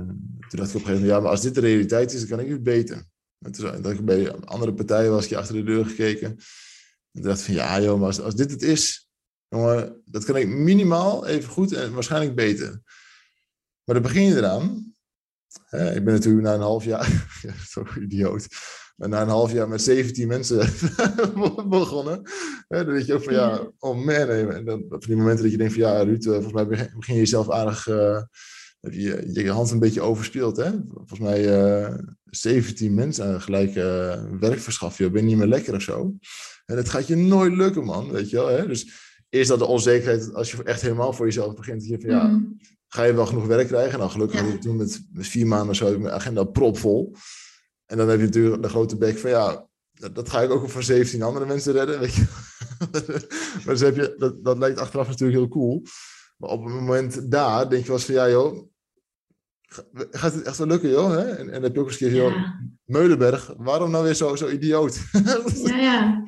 [0.49, 2.29] toen dacht ik op een gegeven moment, ja, maar als dit de realiteit is, dan
[2.29, 3.03] kan ik het beter.
[3.39, 6.37] En toen dacht ik bij andere partijen was ik achter de deur gekeken.
[7.11, 9.09] En dacht van, ja joh, maar als, als dit het is,
[9.47, 12.81] jongen, dat kan ik minimaal even goed en waarschijnlijk beter.
[13.83, 14.93] Maar dan begin je eraan.
[15.69, 17.07] Ik ben natuurlijk na een half jaar,
[17.41, 18.47] ja, zo idioot,
[19.01, 20.57] maar na een half jaar met 17 mensen
[21.69, 22.21] begonnen.
[22.67, 24.29] Hè, dan weet je ook van ja, oh man.
[24.29, 27.19] En dan, van die momenten dat je denkt van ja, Ruud, volgens mij begin je
[27.19, 28.21] jezelf aardig, uh,
[28.79, 30.57] heb je je hand een beetje overspeeld.
[30.57, 30.71] Hè?
[30.93, 35.05] Volgens mij uh, 17 mensen gelijk uh, werk verschaffen.
[35.05, 36.13] Je bent niet meer lekker of zo.
[36.65, 38.11] En dat gaat je nooit lukken, man.
[38.11, 38.67] Weet je wel, hè?
[38.67, 38.91] Dus
[39.29, 42.27] eerst dat de onzekerheid, als je echt helemaal voor jezelf begint, dat je van ja,
[42.27, 42.57] mm.
[42.87, 43.99] ga je wel genoeg werk krijgen?
[43.99, 44.45] Nou, gelukkig ja.
[44.45, 47.15] had ik toen met, met vier maanden zo mijn agenda propvol.
[47.91, 50.69] En dan heb je natuurlijk de grote bek van ja, dat, dat ga ik ook
[50.69, 51.99] voor 17 andere mensen redden.
[51.99, 52.25] Weet je?
[53.65, 55.83] maar dus heb je, dat, dat lijkt achteraf natuurlijk heel cool.
[56.37, 58.69] Maar op het moment daar denk je wel eens van ja joh,
[60.11, 61.11] gaat het echt wel lukken joh?
[61.11, 61.23] Hè?
[61.23, 62.35] En, en dan heb je ook eens een keer joh,
[62.85, 65.01] Meulenberg, waarom nou weer zo, zo idioot?
[65.65, 66.23] ja, ja.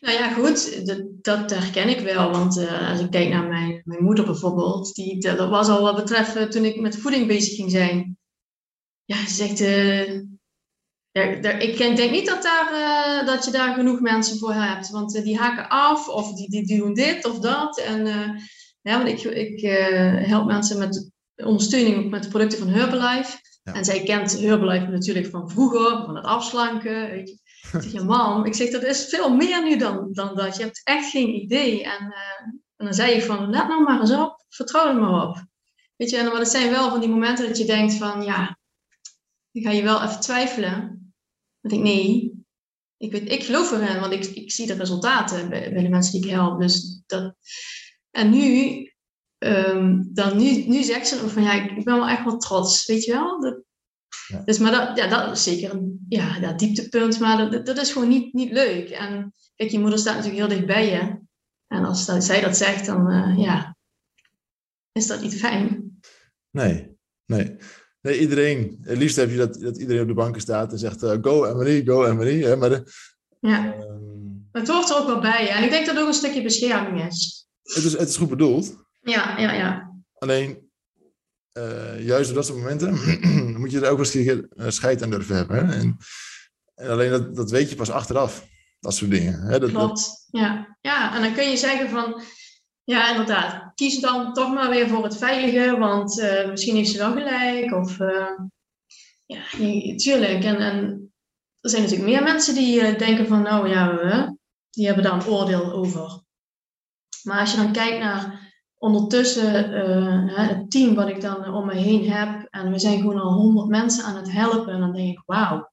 [0.00, 2.30] Nou ja, goed, dat, dat herken ik wel.
[2.30, 5.96] Want uh, als ik kijk naar mijn, mijn moeder bijvoorbeeld, die, dat was al wat
[5.96, 8.18] betreft uh, toen ik met voeding bezig ging zijn.
[9.04, 10.20] Ja, ze zegt, uh,
[11.14, 14.90] ja, daar, ik denk niet dat, daar, uh, dat je daar genoeg mensen voor hebt.
[14.90, 17.78] Want uh, die haken af of die, die doen dit of dat.
[17.78, 18.28] En, uh,
[18.80, 19.60] ja, want ik, ik
[20.26, 23.38] help mensen met ondersteuning met de producten van Herbalife.
[23.62, 23.72] Ja.
[23.72, 27.10] En zij kent Herbalife natuurlijk van vroeger, van het afslanken.
[27.10, 27.34] Weet je.
[27.72, 30.56] Ik zeg, ja, mam, ik zeg, dat is veel meer nu dan, dan dat.
[30.56, 31.84] Je hebt echt geen idee.
[31.84, 32.14] En,
[32.76, 35.44] en dan zei ik van, let nou maar eens op, vertrouw er maar op.
[35.96, 38.58] Weet je, en maar het zijn wel van die momenten dat je denkt van, ja,
[39.50, 41.03] dan ga je wel even twijfelen.
[41.64, 42.44] Dan denk ik, nee,
[42.96, 46.12] ik, weet, ik geloof erin, want ik, ik zie de resultaten bij, bij de mensen
[46.12, 46.60] die ik help.
[46.60, 47.34] Dus dat,
[48.10, 48.82] en nu,
[49.38, 52.86] um, dan nu, nu zegt ze van ja, ik, ik, ben wel echt wel trots,
[52.86, 53.40] weet je wel?
[53.40, 53.62] Dat,
[54.26, 54.42] ja.
[54.44, 57.92] Dus, maar dat, ja, dat is zeker een ja, dat dieptepunt, maar dat, dat is
[57.92, 58.90] gewoon niet, niet leuk.
[58.90, 61.22] En kijk, je moeder staat natuurlijk heel dicht bij je.
[61.66, 63.76] En als dat, zij dat zegt, dan uh, ja,
[64.92, 65.98] is dat niet fijn.
[66.50, 66.96] Nee,
[67.26, 67.56] nee.
[68.04, 68.78] Nee, iedereen.
[68.82, 71.44] Het liefst heb je dat, dat iedereen op de banken staat en zegt: uh, Go
[71.44, 72.42] Emily, go Emily.
[72.42, 72.56] Hè?
[72.56, 72.82] Maar de,
[73.40, 73.74] ja.
[73.74, 73.82] Uh,
[74.52, 75.48] het hoort er ook wel bij.
[75.48, 77.48] En ik denk dat het ook een stukje bescherming is.
[77.62, 78.74] Het is, het is goed bedoeld.
[79.02, 79.92] Ja, ja, ja.
[80.18, 80.70] Alleen,
[81.58, 82.94] uh, juist op dat soort momenten
[83.60, 85.56] moet je er ook eens een keer scheid aan durven hebben.
[85.56, 85.74] Hè?
[85.74, 85.96] En,
[86.74, 88.46] en, alleen dat, dat weet je pas achteraf.
[88.80, 89.40] Dat soort dingen.
[89.40, 89.58] Hè?
[89.58, 90.26] Dat, Klopt, dat...
[90.30, 90.76] ja.
[90.80, 92.22] Ja, en dan kun je zeggen van
[92.84, 93.74] ja, inderdaad.
[93.74, 97.72] Kies dan toch maar weer voor het veilige, want uh, misschien heeft ze wel gelijk.
[97.72, 98.38] Of uh,
[99.26, 99.42] ja,
[99.96, 100.44] tuurlijk.
[100.44, 101.12] En, en
[101.60, 104.36] er zijn natuurlijk meer mensen die uh, denken van, nou ja, we,
[104.70, 106.22] die hebben daar een oordeel over.
[107.22, 109.52] Maar als je dan kijkt naar ondertussen
[110.28, 113.68] het team wat ik dan om me heen heb, en we zijn gewoon al honderd
[113.68, 115.72] mensen aan het helpen, dan denk ik, wauw.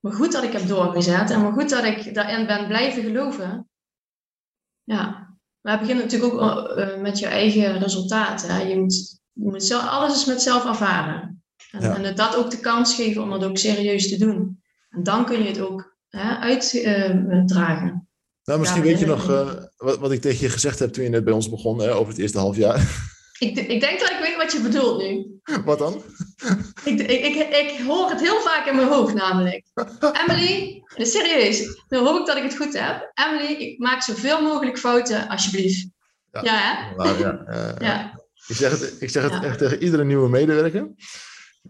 [0.00, 3.68] Maar goed dat ik heb doorgezet en maar goed dat ik daarin ben blijven geloven.
[4.82, 5.29] Ja,
[5.60, 8.54] maar het begint natuurlijk ook uh, met je eigen resultaten.
[8.54, 8.62] Hè.
[8.62, 11.42] Je moet, je moet zelf, alles is met zelf ervaren.
[11.70, 11.96] En, ja.
[11.96, 14.62] en, dat ook de kans geven om dat ook serieus te doen.
[14.90, 15.96] En dan kun je het ook
[16.40, 17.88] uitdragen.
[17.88, 17.98] Uh,
[18.44, 19.26] nou, misschien weet je nog
[19.76, 22.08] wat, wat ik tegen je gezegd heb toen je net bij ons begon hè, over
[22.12, 23.08] het eerste half jaar.
[23.40, 25.40] Ik, ik, denk dat ik weet wat je bedoelt nu.
[25.64, 26.02] Wat dan?
[26.84, 29.64] Ik, ik, ik, hoor het heel vaak in mijn hoofd namelijk.
[30.26, 33.10] Emily, serieus, dan hoop ik dat ik het goed heb.
[33.14, 35.88] Emily, ik maak zoveel mogelijk fouten, alsjeblieft.
[36.32, 37.04] Ja, ja hè?
[37.04, 38.20] Ja, uh, ja.
[38.46, 39.42] Ik zeg het, ik zeg het ja.
[39.42, 40.90] echt tegen iedere nieuwe medewerker.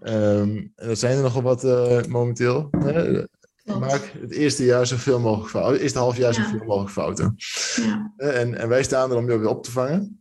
[0.02, 2.68] Um, en dat zijn er nogal wat uh, momenteel.
[2.70, 3.24] Hè?
[3.64, 5.72] Maak het eerste jaar zoveel mogelijk fouten.
[5.72, 7.37] Het eerste half jaar zoveel mogelijk fouten.
[8.16, 10.19] En, en wij staan er om jou weer op te vangen.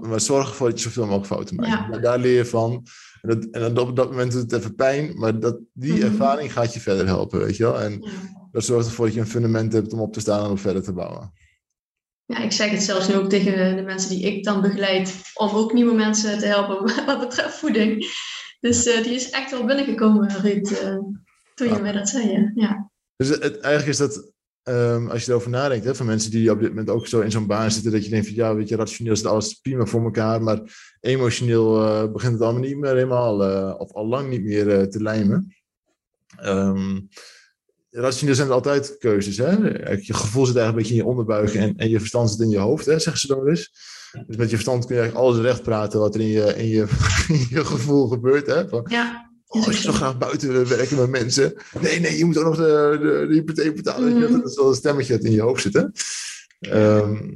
[0.00, 1.94] Maar zorg ervoor dat je zoveel mogelijk fouten maakt.
[1.94, 1.98] Ja.
[2.00, 2.86] Daar leer je van.
[3.22, 6.02] En, dat, en op dat moment doet het even pijn, maar dat, die Mhm.
[6.02, 7.80] ervaring gaat je verder helpen, weet je wel.
[7.80, 8.10] En Ja.
[8.52, 10.82] dat zorgt ervoor dat je een fundament hebt om op te staan en op verder
[10.82, 11.32] te bouwen.
[12.24, 15.48] Ja, ik zeg het zelfs nu ook tegen de mensen die ik dan begeleid, om
[15.48, 18.04] ook nieuwe mensen te helpen wat betreft voeding.
[18.60, 20.96] Dus eh, die is echt wel binnengekomen, Ruud, eh,
[21.54, 22.50] toen je mij dat zei.
[22.54, 22.90] Ja.
[23.16, 24.32] Dus het, eigenlijk is dat,
[24.68, 27.30] ehm, als je erover nadenkt, hè, van mensen die op dit moment ook zo in
[27.30, 30.04] zo'n baan zitten, dat je denkt van ja, weet je, rationeel het alles prima voor
[30.04, 30.60] elkaar, maar
[31.00, 34.82] emotioneel eh, begint het allemaal niet meer helemaal, eh, of al lang niet meer eh,
[34.82, 35.54] te lijmen.
[36.36, 37.00] Ehm,
[37.90, 39.36] rationeel zijn er altijd keuzes.
[39.36, 39.50] Hè?
[39.96, 42.50] Je gevoel zit eigenlijk een beetje in je onderbuik en, en je verstand zit in
[42.50, 43.96] je hoofd, hè, zeggen ze dan eens.
[44.26, 46.68] Dus met je verstand kun je eigenlijk alles recht praten wat er in je, in
[46.68, 46.86] je,
[47.72, 48.46] gevoel gebeurt.
[48.46, 48.62] Hè?
[48.84, 49.27] Ja.
[49.48, 51.62] Oh, ik zou graag buiten werken met mensen.
[51.80, 54.08] Nee, nee, je moet ook nog de, de, de hypotheek betalen.
[54.18, 54.32] Je, Mhm.
[54.40, 55.72] Dat is wel een stemmetje dat in je hoofd zit.
[55.72, 55.84] Hè?
[56.58, 57.34] Ehm,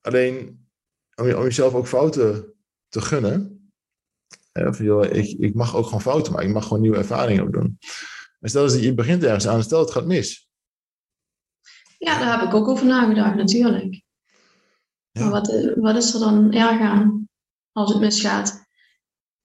[0.00, 0.66] alleen,
[1.14, 2.54] om, je- om jezelf ook fouten
[2.88, 3.70] te gunnen.
[4.52, 6.48] Hè, van, joh, ik, ik mag ook gewoon fouten maken.
[6.48, 7.78] Ik mag gewoon nieuwe ervaringen ook doen.
[8.40, 9.62] En stel dat je begint ergens aan.
[9.62, 10.48] Stel het gaat mis.
[11.98, 14.02] ja, daar heb ik ook over nagedacht, natuurlijk.
[15.10, 15.20] Ja.
[15.22, 17.28] Maar wat, eh, wat is er dan erg aan
[17.72, 18.64] als het misgaat?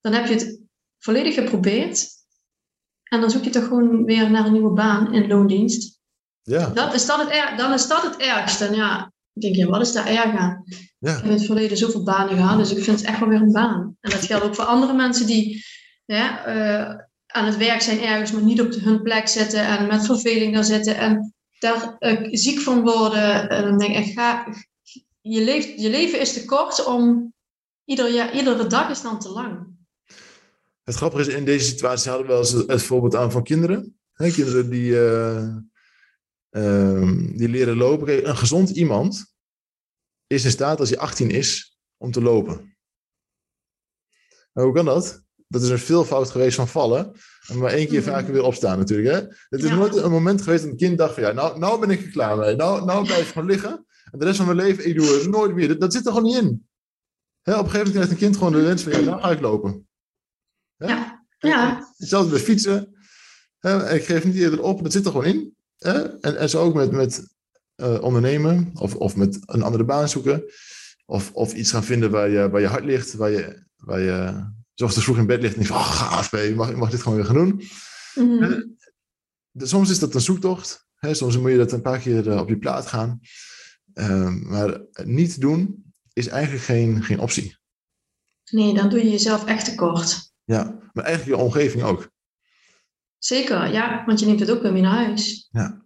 [0.02, 0.60] Dan heb je het
[1.00, 2.08] volledig geprobeerd.
[3.04, 6.00] En dan zoek je toch gewoon weer naar een nieuwe baan in loondienst.
[6.42, 8.66] Ja, Dat is dat het er, dan is dat het ergste.
[8.66, 10.64] En ja, ik denk, ja, wat is daar erg aan?
[11.00, 11.10] ja.
[11.12, 13.42] Ik heb in het verleden zoveel banen gehad, dus ik vind het echt wel weer
[13.42, 13.98] een baan.
[14.02, 15.64] En dat geldt ook voor andere mensen die
[16.06, 16.96] ja, eh,
[17.28, 20.54] aan het werk zijn ergens, maar niet op de- hun plek zitten en met verveling
[20.54, 23.50] daar zitten en daar eh, ziek van worden.
[23.50, 24.48] En dan denk ik, echt, ga,
[25.22, 27.34] je, leeft, je leven is te kort om,
[27.86, 29.67] ieder jaar, iedere dag is dan te lang.
[30.88, 34.00] Het grappige is, in deze situatie hadden we wel eens het, voorbeeld aan van kinderen.
[34.14, 35.56] Hè, kinderen die, eh,
[36.50, 38.06] ehm, die leren lopen.
[38.06, 39.34] Kijk, een gezond iemand
[40.28, 42.78] is in staat als hij 18 is om te lopen.
[44.54, 45.24] Maar hoe kan dat?
[45.48, 47.14] Dat is een veelvoud geweest van vallen.
[47.48, 48.10] En maar één keer Mhm.
[48.10, 49.16] vaker weer opstaan natuurlijk.
[49.16, 49.36] Hè?
[49.50, 49.76] Het is Ja.
[49.76, 52.12] nooit een moment geweest dat een kind dacht van ja, nou, nou ben ik er
[52.12, 52.56] klaar mee.
[52.56, 53.86] Nou, nou blijf ik gewoon liggen.
[54.12, 55.68] En de rest van mijn leven, ik doe het nooit meer.
[55.68, 56.68] Dat, dat zit er gewoon niet in.
[57.42, 59.32] Hè, op een gegeven moment krijgt een kind gewoon de wens van ja, nou ga
[59.32, 59.87] ik lopen.
[60.78, 60.88] Hè?
[60.88, 61.94] Ja, ja.
[61.98, 62.96] Hetzelfde met fietsen.
[63.60, 65.56] Hè, ik geef niet eerder op, dat zit er gewoon in.
[65.78, 66.20] Hè?
[66.20, 67.36] En, en zo ook met, met
[67.76, 70.44] eh, ondernemen of, of met een andere baan zoeken.
[71.06, 74.46] Of, of iets gaan vinden waar je, waar je hart ligt, waar je, waar je
[74.74, 76.90] zoals te vroeg in bed ligt en je van, oh, gaaf, je mag, je mag
[76.90, 77.62] dit gewoon weer gaan doen.
[78.16, 78.62] Mhm.
[79.52, 80.88] De- soms is dat een zoektocht.
[80.96, 81.14] Hè?
[81.14, 83.20] Soms moet je dat een paar keer eh, op je plaat gaan.
[83.94, 87.58] Ehm, maar niet doen is eigenlijk geen, geen optie.
[88.52, 90.32] Nee, dan doe je jezelf echt tekort.
[90.48, 92.10] Ja, maar eigenlijk je omgeving ook.
[93.18, 95.48] Zeker, ja, want je neemt het ook weer mee naar huis.
[95.52, 95.86] Ja.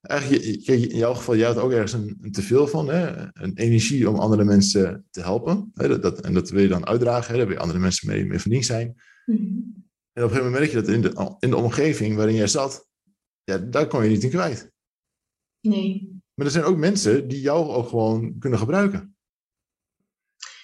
[0.00, 2.88] Eigenlijk, in jouw geval, jij had ook ergens een, een teveel van.
[2.88, 3.26] Hè?
[3.32, 5.70] Een energie om andere mensen te helpen.
[5.74, 5.88] Hè?
[5.88, 7.30] Dat, dat, en dat wil je dan uitdragen.
[7.30, 7.36] Hè?
[7.36, 8.94] Daar wil je andere mensen mee, mee van dienst zijn.
[9.26, 9.38] Mhm.
[10.12, 12.46] En op een gegeven moment merk je dat in de, in de omgeving waarin jij
[12.46, 12.88] zat,
[13.44, 14.72] ja, daar kon je niet in kwijt.
[15.60, 16.20] Nee.
[16.34, 19.16] Maar er zijn ook mensen die jou ook gewoon kunnen gebruiken.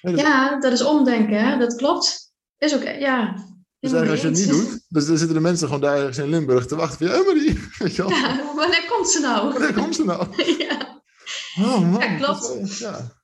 [0.00, 1.58] Hè, dus, Ja, dat is omdenken, hè?
[1.58, 2.25] dat klopt.
[2.58, 3.34] Is ook, ja.
[3.80, 6.18] dus eigenlijk als je het niet doet, dus dan zitten de mensen gewoon daar ergens
[6.18, 8.10] in Limburg te wachten van, ja, Emily, weet je wel.
[8.10, 9.52] Ja, wanneer komt ze nou?
[9.52, 10.26] Wanneer komt ze nou?
[10.68, 11.02] ja.
[11.60, 12.00] Oh man.
[12.00, 12.56] Ja, klopt.
[12.60, 13.14] is Ja.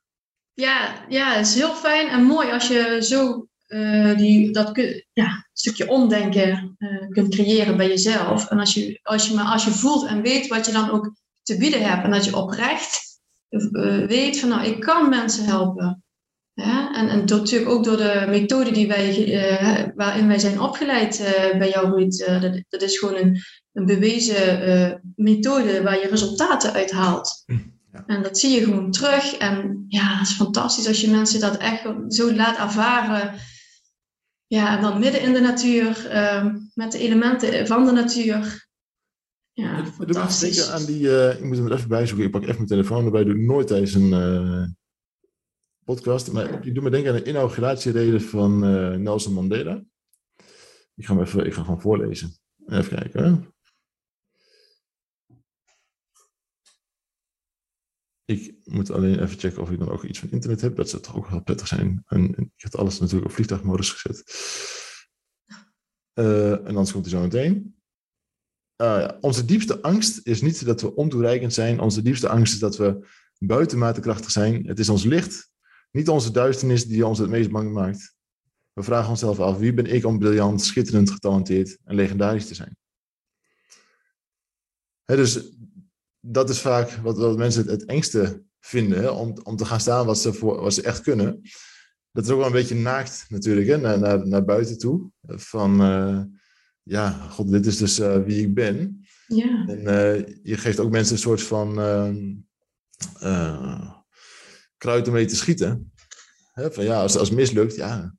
[0.55, 4.71] Ja, ja, het is heel fijn en mooi als je zo eh, die, dat
[5.13, 8.49] ja, stukje omdenken eh, kunt creëren bij jezelf.
[8.49, 11.15] En als je, als, je, maar als je voelt en weet wat je dan ook
[11.43, 16.02] te bieden hebt en dat je oprecht eh, weet van nou, ik kan mensen helpen.
[16.55, 20.61] Ja, en, en door, natuurlijk ook door de methode die wij, eh, waarin wij zijn
[20.61, 22.21] opgeleid eh, bij jou, Ruud.
[22.21, 23.39] eh, dat, dat is gewoon een,
[23.73, 27.43] een bewezen methode waar je resultaten uit haalt.
[27.93, 28.05] Ja.
[28.07, 29.37] En dat zie je gewoon terug.
[29.37, 33.35] En ja, het is fantastisch als je mensen dat echt zo laat ervaren.
[34.47, 38.69] Ja, en dan midden in de natuur, eh, met de elementen van de natuur.
[39.53, 40.57] Ja, Ik fantastisch.
[40.57, 42.27] denken aan die, ik moet hem er even bijzoeken.
[42.27, 43.25] Ik pak even mijn telefoon erbij.
[43.25, 44.11] Doe ik nooit tijdens een
[45.85, 46.33] podcast.
[46.33, 49.85] Maar ik doe me denken aan de inauguratiereden van eh, Nelson Mandela.
[50.95, 52.37] Ik ga hem even, ik ga gewoon voorlezen.
[52.67, 53.55] Even kijken.
[58.25, 60.77] Ik moet alleen even checken of ik dan ook iets van internet heb.
[60.77, 62.03] Dat zou toch ook wel prettig zijn.
[62.07, 64.25] En, ik heb alles natuurlijk op vliegtuigmodus gezet.
[66.13, 67.77] Eh, en anders komt hij zo meteen.
[68.77, 69.09] Ah.
[69.21, 71.81] Onze diepste angst is niet dat we ontoereikend zijn.
[71.81, 73.07] Onze diepste angst is dat we
[73.39, 74.67] buitenmate krachtig zijn.
[74.67, 75.52] Het is ons licht,
[75.93, 78.15] niet onze duisternis, die ons het meest bang maakt.
[78.73, 82.77] We vragen onszelf af, wie ben ik om briljant, schitterend, getalenteerd en legendarisch te zijn?
[85.05, 85.57] Dus
[86.21, 90.07] dat is vaak wat, wat mensen het, het engste vinden om, om te gaan staan
[90.07, 91.41] wat ze, voor, wat ze echt kunnen.
[92.13, 95.11] Dat is ook wel een beetje naakt natuurlijk, hè, naar, naar, naar buiten toe.
[95.23, 96.23] Van, uh,
[96.83, 99.07] ja, god, dit is dus uh, wie ik ben.
[99.27, 99.67] Ja.
[99.67, 101.75] En uh, je geeft ook mensen een soort van
[104.83, 105.93] kruid mee te schieten.
[106.53, 108.15] Hè, van ja, als, als het mislukt, ja.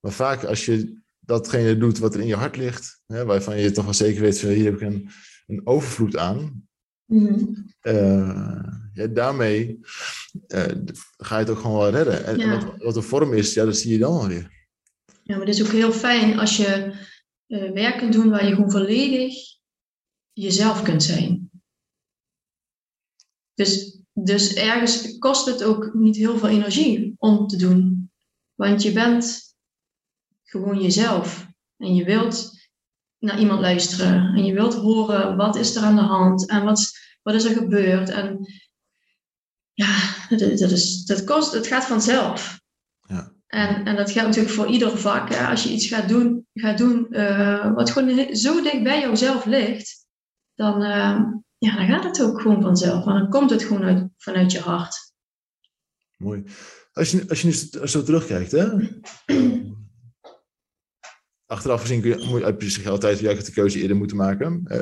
[0.00, 3.84] Maar vaak als je datgene doet wat er in je hart ligt, waarvan je toch
[3.84, 5.10] wel zeker weet van hier heb ik een,
[5.46, 6.68] een overvloed aan.
[7.04, 7.66] Mm.
[8.92, 9.78] ja, daarmee
[10.48, 10.64] uh,
[11.16, 12.24] ga je het ook gewoon wel redden.
[12.24, 12.44] En, Ja.
[12.44, 14.68] en wat, wat de vorm is, ja, dat zie je dan alweer.
[15.22, 16.94] Ja, maar het is ook heel fijn als je
[17.46, 19.34] eh, werk kunt doen waar je gewoon volledig
[20.32, 21.50] jezelf kunt zijn.
[23.54, 28.10] Dus, dus ergens kost het ook niet heel veel energie om te doen.
[28.54, 29.54] Want je bent
[30.42, 31.46] gewoon jezelf.
[31.76, 32.50] En je wilt
[33.18, 34.34] naar iemand luisteren.
[34.34, 36.48] En je wilt horen wat is er aan de hand.
[36.48, 38.08] En wat, wat is er gebeurd.
[38.08, 38.38] En
[39.72, 39.98] ja,
[40.28, 42.60] dat, dat, is, dat kost, het gaat vanzelf.
[43.00, 43.32] Ja.
[43.46, 45.34] En, en dat geldt natuurlijk voor ieder vak.
[45.34, 45.46] Hè.
[45.46, 50.06] Als je iets gaat doen, gaat doen eh, wat gewoon zo dicht bij jouzelf ligt,
[50.54, 51.20] dan, eh,
[51.58, 53.06] ja, dan gaat het ook gewoon vanzelf.
[53.06, 55.14] En dan komt het gewoon uit, vanuit je hart.
[56.16, 56.44] Mooi.
[56.92, 58.66] Als je, als je nu zo- terugkijkt, hè?
[61.46, 64.60] achteraf gezien kun je, heb je zich altijd hebt de keuze eerder moeten maken.
[64.64, 64.80] Eh,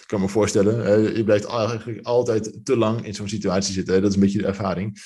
[0.00, 4.00] ik kan me voorstellen, je blijft eigenlijk altijd te lang in zo'n situatie zitten.
[4.00, 4.98] Dat is een beetje de ervaring.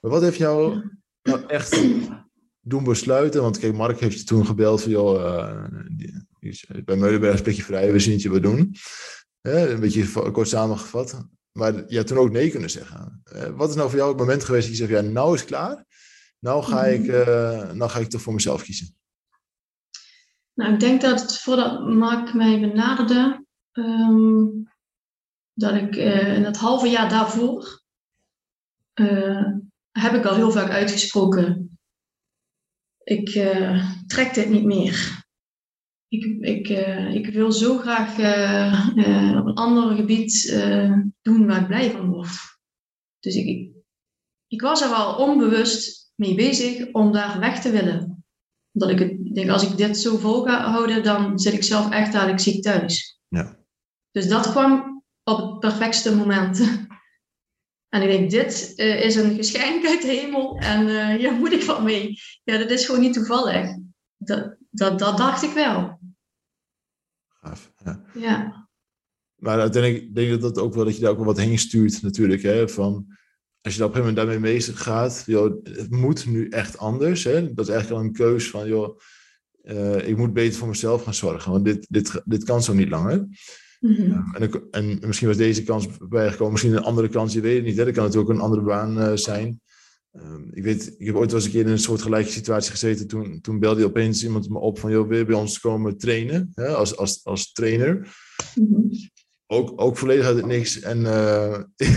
[0.00, 0.82] Maar wat heeft jou
[1.22, 1.82] nou echt
[2.60, 3.42] doen besluiten?
[3.42, 5.64] Want kijk, Mark heeft je toen gebeld van, joh,
[6.40, 8.74] is bij Meulenberg beetje vrij, we zien het je wat doen.
[9.46, 11.26] Hè, een beetje kort samengevat.
[11.52, 13.20] Maar je had toen ook nee kunnen zeggen.
[13.24, 15.40] Eh, wat is nou voor jou het moment geweest dat je zegt, ja, nou is
[15.40, 15.84] het klaar.
[16.38, 18.96] Nou ga, ik, eh, nou ga ik toch voor mezelf kiezen.
[20.54, 24.44] Nou, ik denk dat voordat Mark mij benaderde, ehm,
[25.52, 27.84] dat ik eh, in het halve jaar daarvoor
[29.90, 31.78] heb ik al heel vaak uitgesproken.
[33.04, 33.30] Ik
[34.06, 35.25] trek dit niet meer.
[36.08, 40.50] Ik, ik, eh, ik wil zo graag eh, eh, op een ander gebied
[41.22, 42.28] doen waar ik blij van word.
[43.18, 43.70] Dus ik, ik,
[44.46, 48.16] ik was er al onbewust mee bezig om daar weg te willen
[48.76, 51.90] omdat ik het, denk, als ik dit zo vol ga houden, dan zit ik zelf
[51.90, 53.20] echt dadelijk ziek thuis.
[53.28, 53.58] Ja.
[54.10, 56.60] Dus dat kwam op het perfectste moment.
[57.88, 61.62] En ik denk, dit is een geschenk uit de hemel en eh, hier moet ik
[61.62, 62.18] wat mee.
[62.44, 63.68] Ja, dat is gewoon niet toevallig.
[64.16, 66.00] Dat, dat, dat dacht ik wel.
[67.28, 67.72] Gaaf.
[67.84, 68.02] Ja.
[68.14, 68.68] Ja,
[69.36, 71.58] Maar uiteindelijk denk ik dat dat ook wel dat je daar ook wel wat heen
[71.58, 72.42] stuurt natuurlijk.
[72.42, 72.68] Hè?
[72.68, 73.06] Van,
[73.60, 76.78] als je daar op een gegeven moment daarmee bezig gaat, joh, het moet nu echt
[76.78, 77.24] anders.
[77.24, 77.54] Hè?
[77.54, 78.98] Dat is eigenlijk al een keus van, joh,
[79.62, 81.52] eh, ik moet beter voor mezelf gaan zorgen.
[81.52, 83.26] Want dit, dit, dit kan zo niet langer.
[83.80, 84.20] Mhm.
[84.70, 87.76] En, misschien was deze kans bijgekomen, misschien een andere kans, je weet het niet.
[87.76, 87.84] Hè?
[87.84, 89.60] Dat kan natuurlijk ook een andere baan eh, zijn.
[90.16, 92.70] Ehm, ik weet, ik heb ooit wel eens een keer in een soort gelijke situatie
[92.70, 93.06] gezeten.
[93.06, 96.50] Toen, toen belde opeens iemand me op van, joh, wil je bij ons komen trainen?
[96.54, 96.68] Hè?
[96.68, 98.16] Als, als, als trainer.
[98.54, 98.80] Mhm.
[99.46, 100.80] Ook, ook volledig uit het niks.
[100.80, 101.62] En eh,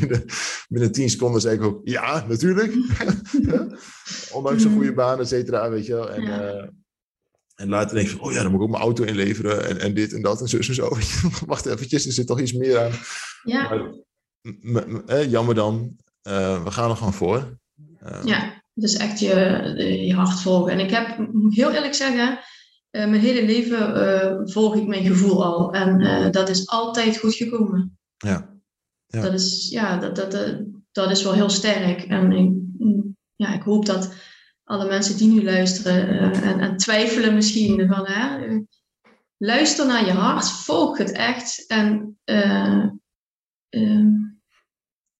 [0.00, 0.24] binnen,
[0.68, 2.72] binnen tien seconden zei ik ook, ja, natuurlijk.
[4.32, 6.10] Ondanks een goede baan, et cetera, weet je wel.
[6.10, 6.68] En, eh,
[7.54, 9.68] en later denk ik van, oh ja, dan moet ik ook mijn auto inleveren.
[9.68, 10.96] En, en dit en dat en zus en zo.
[11.46, 12.92] Wacht eventjes, er zit toch iets meer aan.
[13.42, 13.90] ja,
[14.60, 15.96] Maar, jammer dan.
[16.22, 17.58] Eh, we gaan er gewoon voor.
[17.98, 18.62] Eh, ja.
[18.74, 19.34] Dus echt je,
[20.06, 20.72] je hart volgen.
[20.72, 22.38] En ik heb, moet heel eerlijk zeggen,
[22.90, 25.72] eh, mijn hele leven eh, volg ik mijn gevoel al.
[25.72, 27.98] En dat is altijd goed gekomen.
[28.16, 28.48] ja.
[29.06, 29.20] Ja.
[29.20, 32.02] Dat is, ja, dat, dat, dat, is wel heel sterk.
[32.02, 32.52] En ik,
[33.36, 34.14] ja, ik hoop dat
[34.64, 38.58] alle mensen die nu luisteren en, en twijfelen misschien van, hè,
[39.36, 42.18] luister naar je hart, volg het echt en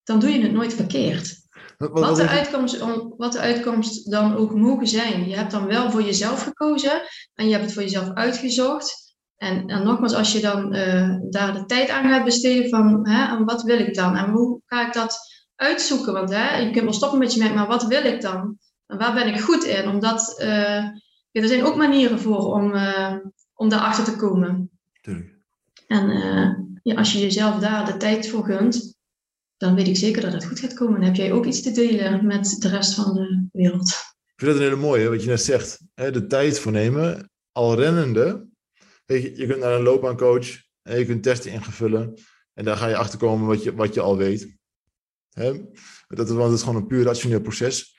[0.03, 1.39] dan doe je het nooit verkeerd.
[1.77, 5.29] Wat, wat, Wat wat de, uitkomst, om- wat de uitkomst dan ook mogen zijn.
[5.29, 7.01] Je hebt dan wel voor jezelf gekozen
[7.33, 9.15] en je hebt het voor jezelf uitgezocht.
[9.37, 13.35] En, en nogmaals, als je dan eh, daar de tijd aan gaat besteden van hè,
[13.37, 15.17] en wat wil ik dan en hoe ga ik dat
[15.55, 16.13] uitzoeken?
[16.13, 18.57] Want hè, je kunt wel stoppen met je merk, maar wat wil ik dan?
[18.87, 19.87] En waar ben ik goed in?
[19.87, 20.83] Omdat eh,
[21.31, 23.15] ja, er zijn ook manieren voor om, eh,
[23.53, 24.69] om daarachter te komen.
[25.01, 25.39] Tuurlijk.
[25.87, 26.09] En
[26.83, 28.99] ja, als je jezelf daar de tijd voor gunt,
[29.61, 30.93] dan weet ik zeker dat het goed gaat komen.
[30.93, 33.89] Dan heb jij ook iets te delen met de rest van de wereld.
[34.35, 35.79] Ik vind dat een hele mooie, wat je net zegt.
[35.93, 38.47] Hè, de tijd voor nemen, al rennende.
[39.05, 40.47] Je, je kunt naar een loopbaancoach
[40.81, 42.13] en je kunt testen ingevullen.
[42.53, 44.57] En daar ga je achter komen wat je, wat je al weet.
[45.29, 45.51] Hè?
[46.07, 47.95] Dat, is, want het is gewoon een puur rationeel proces.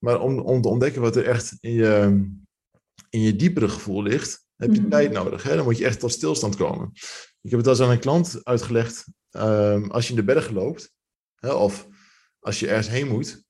[0.00, 2.24] Maar om, om te ontdekken wat er echt in je,
[3.10, 4.90] in je diepere gevoel ligt, heb je Mhm.
[4.90, 5.42] tijd nodig.
[5.42, 5.56] Hè?
[5.56, 6.90] Dan moet je echt tot stilstand komen.
[7.42, 9.04] Ik heb het al eens aan een klant uitgelegd.
[9.30, 10.92] ehm, als je in de bergen loopt,
[11.40, 11.86] hè, of
[12.40, 13.44] als je ergens heen moet,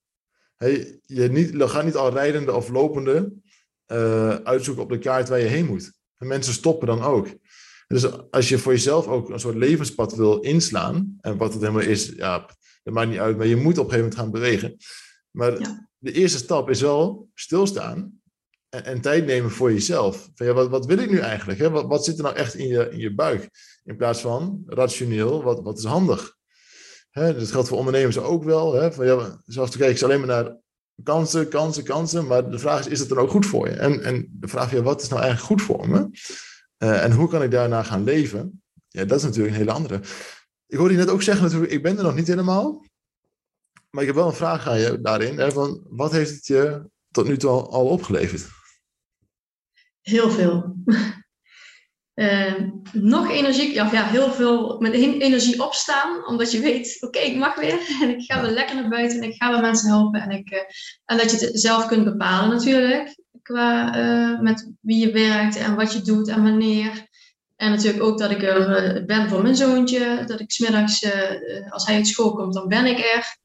[0.56, 3.32] hey, je niet, ga niet al rijdende of lopende
[3.92, 5.92] uh, uitzoeken op de kaart waar je heen moet.
[6.16, 7.28] En mensen stoppen dan ook.
[7.86, 11.82] Dus als je voor jezelf ook een soort levenspad wil inslaan, en wat het helemaal
[11.82, 12.50] is, ja,
[12.82, 14.76] dat maakt niet uit, maar je moet op een gegeven moment gaan bewegen.
[15.30, 15.58] Maar
[15.98, 18.20] de eerste stap is wel stilstaan
[18.68, 20.30] en, en, tijd nemen voor jezelf.
[20.34, 21.58] Van, ja, wat, wat wil ik nu eigenlijk?
[21.58, 21.70] Hè?
[21.70, 23.50] Wat, wat zit er nou echt in je, in je buik?
[23.84, 26.36] In plaats van rationeel, wat, wat is handig?
[27.18, 28.74] Hè, dat geldt voor ondernemers ook wel.
[28.74, 28.92] Hè?
[28.92, 30.56] Van, ja, zelfs te kijken alleen maar naar
[31.02, 32.26] kansen, kansen, kansen.
[32.26, 33.74] Maar de vraag is, is het dan ook goed voor je?
[33.74, 36.08] En, en de vraag is, wat is nou eigenlijk goed voor me?
[36.78, 38.62] Uh, en hoe kan ik daarna gaan leven?
[38.88, 40.00] Ja, dat is natuurlijk een hele andere.
[40.66, 42.84] Ik hoorde je net ook zeggen, natuurlijk, ik ben er nog niet helemaal.
[43.90, 45.38] Maar ik heb wel een vraag aan je daarin.
[45.38, 48.46] Hè, van, wat heeft het je tot nu toe al opgeleverd?
[50.00, 50.76] Heel veel.
[52.18, 52.54] Uh,
[52.92, 57.54] nog energie, ja, ja, heel veel met energie opstaan, omdat je weet, oké, ik mag
[57.54, 60.30] weer en ik ga weer lekker naar buiten en ik ga weer mensen helpen en,
[60.30, 60.58] ik, uh,
[61.04, 65.74] en dat je het zelf kunt bepalen natuurlijk, qua uh, met wie je werkt en
[65.74, 67.06] wat je doet en wanneer.
[67.56, 71.06] En natuurlijk ook dat ik er ben voor mijn zoontje, dat ik smiddags,
[71.68, 73.36] als hij uit school komt, dan ben ik er.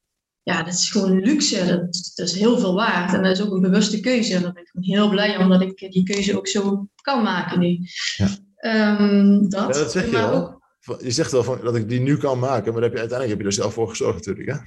[0.43, 3.51] Ja, dat is gewoon luxe, dat, dat, is heel veel waard en dat is ook
[3.51, 4.35] een bewuste keuze.
[4.35, 7.59] En daar ben ik heel blij om dat ik die keuze ook zo kan maken
[7.59, 7.79] nu.
[8.15, 8.27] Ja.
[8.65, 9.75] Um, dat.
[9.75, 10.61] Ja, dat zeg je wel.
[10.99, 13.39] Je zegt wel van, dat ik die nu kan maken, maar heb je, uiteindelijk heb
[13.39, 14.57] je er zelf voor gezorgd natuurlijk, hè?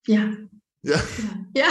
[0.00, 0.48] Ja.
[0.80, 1.00] Ja.
[1.52, 1.70] Ja,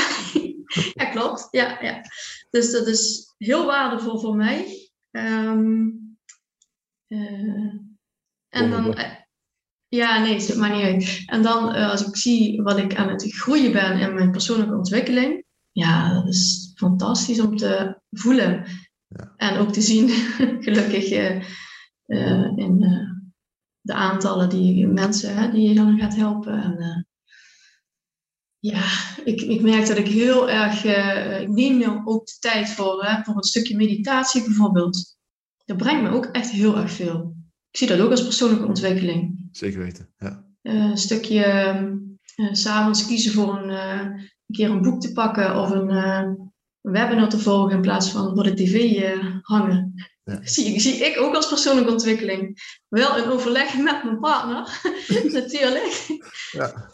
[0.96, 1.48] ja klopt.
[1.52, 2.02] Ja, ja.
[2.50, 4.90] Dus dat is heel waardevol voor mij.
[5.12, 6.18] Um,
[7.08, 7.74] uh,
[8.50, 8.98] en dan...
[8.98, 9.12] Uh,
[9.88, 11.24] ja, nee, het maakt niet uit.
[11.26, 14.76] En dan, uh, als ik zie wat ik aan het groeien ben in mijn persoonlijke
[14.76, 18.66] ontwikkeling, ja, dat is fantastisch om te voelen.
[19.38, 20.10] En ook te zien,
[20.66, 21.36] gelukkig, uh,
[22.08, 23.10] uh, in uh,
[23.82, 26.64] de aantallen die mensen hè, die je dan gaat helpen.
[26.64, 27.08] En,
[28.60, 28.84] ja,
[29.24, 30.84] ik, ik merk dat ik heel erg,
[31.42, 35.18] ik neem nu ook de tijd voor, hè, voor een stukje meditatie bijvoorbeeld.
[35.66, 37.36] Dat brengt me ook echt heel erg veel.
[37.70, 39.48] Ik zie dat ook als persoonlijke ontwikkeling.
[39.52, 40.46] Zeker weten, ja.
[40.62, 42.12] een stukje
[42.52, 45.90] s'avonds kiezen voor een, een keer een boek te pakken of een,
[46.84, 49.94] webinar te volgen in plaats van voor de tv uh, hangen.
[50.24, 50.40] Ja.
[50.54, 52.58] Zie, zie ik ook als persoonlijke ontwikkeling.
[52.88, 54.80] Wel in overleg met mijn partner,
[55.40, 56.20] natuurlijk.
[56.52, 56.92] Ja.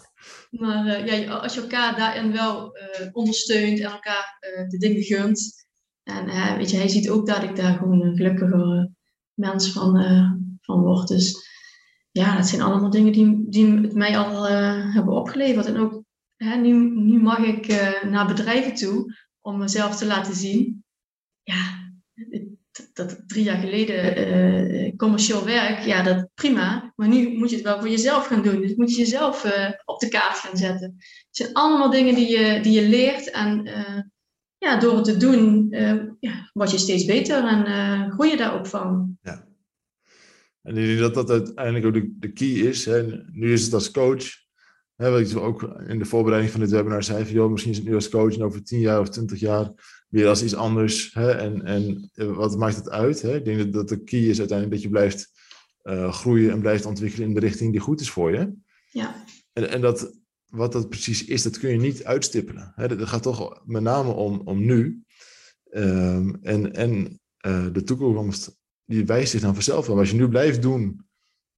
[0.49, 4.37] Maar uh, ja, als je elkaar daarin wel uh, ondersteunt en elkaar
[4.67, 5.67] de dingen gunt.
[6.03, 8.91] En weet je, hij ziet ook dat ik daar gewoon een gelukkige
[9.33, 9.91] mens van,
[10.61, 11.07] van word.
[11.07, 11.47] Dus
[12.11, 14.47] ja, dat zijn allemaal dingen die, die het mij al
[14.93, 15.65] hebben opgeleverd.
[15.65, 16.03] En ook
[16.37, 17.67] nu, nu mag ik
[18.09, 20.83] naar bedrijven toe om mezelf te laten zien.
[21.43, 21.91] Ja,
[22.93, 26.93] dat, drie jaar geleden uh, commercieel werk, ja, dat prima.
[26.95, 28.61] Maar nu moet je het wel voor jezelf gaan doen.
[28.61, 30.95] Dus moet je jezelf uh, op de kaart gaan zetten.
[30.97, 33.31] Het zijn allemaal dingen die je, die je leert.
[33.31, 33.69] En
[34.57, 35.67] ja, door het te doen,
[36.19, 39.17] ja, word je steeds beter en groei je daar ook van.
[39.21, 39.47] Ja.
[40.61, 42.85] En ik denk dat dat uiteindelijk ook de, de key is.
[42.85, 43.03] Hè.
[43.31, 44.47] Nu is het als coach
[44.99, 47.77] Hè, wat ik ook in de voorbereiding van dit webinar zei, van, joh, misschien is
[47.77, 49.71] het nu als coach en over tien jaar of twintig jaar
[50.09, 51.13] weer als iets anders.
[51.13, 53.21] Hè, en, en eh, wat maakt het uit?
[53.21, 53.35] Hè?
[53.35, 55.31] Ik denk dat, dat de key is uiteindelijk dat je blijft
[55.83, 58.53] uh, groeien en blijft ontwikkelen in de richting die goed is voor je.
[58.91, 59.25] Ja.
[59.53, 62.71] En, en dat, wat dat precies is, dat kun je niet uitstippelen.
[62.75, 62.87] Hè?
[62.87, 65.03] Dat, gaat toch met name om, om nu.
[65.71, 69.95] Um, en en uh, de toekomst, die wijst zich dan vanzelf wel.
[69.95, 71.08] Maar als je nu blijft doen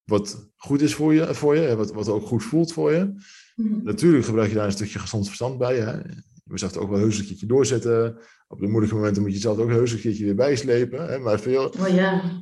[0.03, 3.13] wat goed is voor je, voor je wat, wat ook goed voelt voor je.
[3.55, 3.83] Mhm.
[3.83, 5.79] Natuurlijk gebruik je daar een stukje gezond verstand bij.
[5.79, 5.91] Hè?
[6.43, 8.17] Je zegt ook wel heus een keertje doorzetten.
[8.47, 11.07] Op de moeilijke momenten moet je zelf ook heus een keertje weer bijslepen.
[11.07, 11.19] Hè?
[11.19, 11.69] Maar veel...
[11.79, 12.41] Oh ja.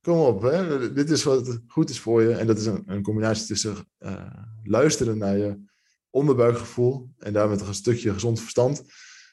[0.00, 0.92] Kom op, hè?
[0.92, 2.32] dit is wat goed is voor je.
[2.32, 4.26] En dat is een, een combinatie tussen uh,
[4.62, 5.58] luisteren naar je
[6.10, 8.82] onderbuikgevoel en daar met een stukje gezond verstand.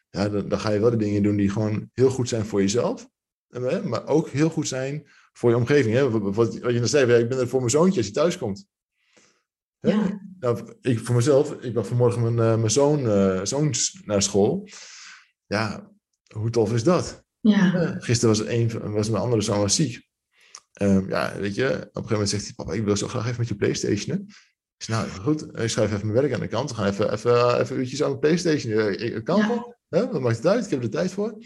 [0.10, 2.62] Ja, dan, dan, ga je wel de dingen doen die gewoon heel goed zijn voor
[2.62, 3.10] jezelf.
[3.84, 5.95] Maar ook heel goed zijn voor je omgeving.
[5.95, 6.09] Hè?
[6.09, 8.65] Wat, wat je dan zei, ik ben er voor mijn zoontje als hij thuis komt.
[9.79, 10.21] Ja.
[10.39, 14.67] Nou, ik, voor mezelf, ik bracht vanmorgen mijn, uh, mijn zoon, uh, zoons naar school.
[15.45, 15.91] Ja,
[16.34, 17.23] hoe tof is dat?
[17.39, 17.95] Ja.
[17.99, 20.09] Gisteren was, een, was mijn andere zoon was ziek.
[20.82, 23.25] Um, ja, weet je, op een gegeven moment zegt hij, papa, ik wil zo graag
[23.25, 24.17] even met je Playstation.
[24.77, 26.69] Ik zeg, nou goed, ik schrijf even mijn werk aan de kant.
[26.69, 28.89] We gaan even, even, even uurtjes aan de Playstation.
[28.91, 29.75] Ik, kan ja.
[29.89, 30.11] Hè?
[30.11, 30.65] Wat maakt het uit?
[30.65, 31.38] Ik heb er tijd voor.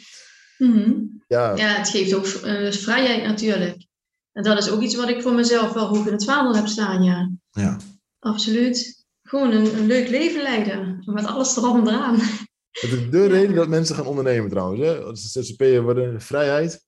[0.57, 1.55] Mm ja.
[1.55, 3.87] ja, het geeft ook uh, vrijheid natuurlijk.
[4.31, 6.67] En dat is ook iets wat ik voor mezelf wel hoog in het vaandel heb
[6.67, 7.31] staan, ja.
[7.51, 7.79] Ja.
[8.19, 9.05] Absoluut.
[9.23, 11.03] Gewoon een, een leuk leven leiden.
[11.05, 12.15] Met alles erop en eraan.
[12.81, 14.81] Dat is de reden dat mensen gaan ondernemen trouwens.
[14.81, 14.99] Hè?
[14.99, 16.83] Als ZZP'er worden, vrijheid.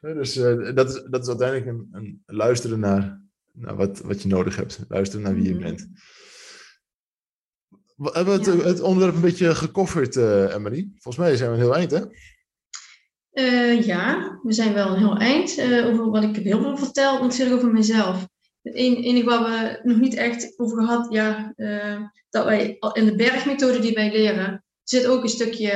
[0.00, 3.22] Dus uh, dat, is, dat is uiteindelijk een, een luisteren naar,
[3.52, 4.80] naar wat, wat je nodig hebt.
[4.88, 5.62] Luisteren naar wie je mhm.
[5.62, 5.88] bent.
[7.96, 10.88] We hebben het, het onderwerp een beetje gecoverd, uh, Emily.
[10.92, 12.00] Volgens mij zijn we een heel eind, hè?
[13.38, 15.58] Uh, ja, we zijn wel een heel eind.
[15.58, 18.28] Uh, over wat ik heb heel veel verteld, natuurlijk over mezelf.
[18.62, 21.52] Het enige wat we nog niet echt over gehad, ja,
[22.30, 25.70] dat wij in de bergmethode die wij leren, zit ook een stukje,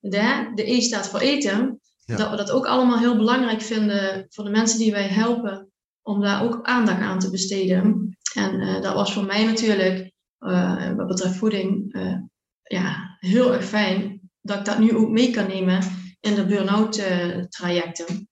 [0.00, 1.80] de, de E staat voor eten.
[2.04, 6.20] Dat we dat ook allemaal heel belangrijk vinden voor de mensen die wij helpen, om
[6.20, 8.16] daar ook aandacht aan te besteden.
[8.34, 10.12] En dat was voor mij natuurlijk
[10.96, 11.96] wat betreft voeding,
[12.62, 15.82] ja, heel erg fijn dat ik dat nu ook mee kan nemen
[16.22, 18.28] in de burn-out uh, trajecten.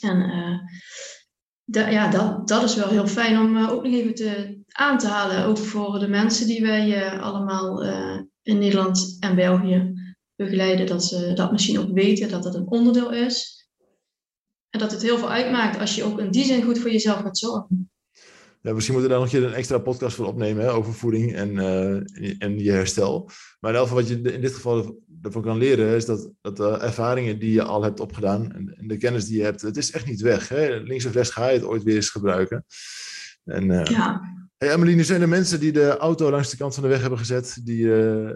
[0.00, 0.30] En
[1.64, 5.44] ja, dat, dat is wel heel fijn om ook nog even te, aan te halen,
[5.44, 7.82] ook voor de mensen die wij allemaal
[8.42, 9.92] in Nederland en België
[10.36, 13.66] begeleiden, dat ze dat misschien ook weten, dat dat een onderdeel is.
[14.70, 17.20] En dat het heel veel uitmaakt als je ook in die zin goed voor jezelf
[17.20, 17.90] gaat zorgen.
[18.62, 21.58] Ja, misschien moeten we daar nog een extra podcast voor opnemen hè, over voeding en,
[22.38, 23.30] en je herstel.
[23.60, 26.56] Maar in elk geval wat je in dit geval ervan kan leren, is dat, dat
[26.56, 29.76] de ervaringen die je al hebt opgedaan en, en de kennis die je hebt, het
[29.76, 30.48] is echt niet weg.
[30.48, 30.76] Hè?
[30.76, 32.64] Links of rechts ga je het ooit weer eens gebruiken.
[33.44, 34.20] En, uh, ja.
[34.56, 37.00] Hey Emily, nu zijn er mensen die de auto langs de kant van de weg
[37.00, 37.92] hebben gezet, die uh,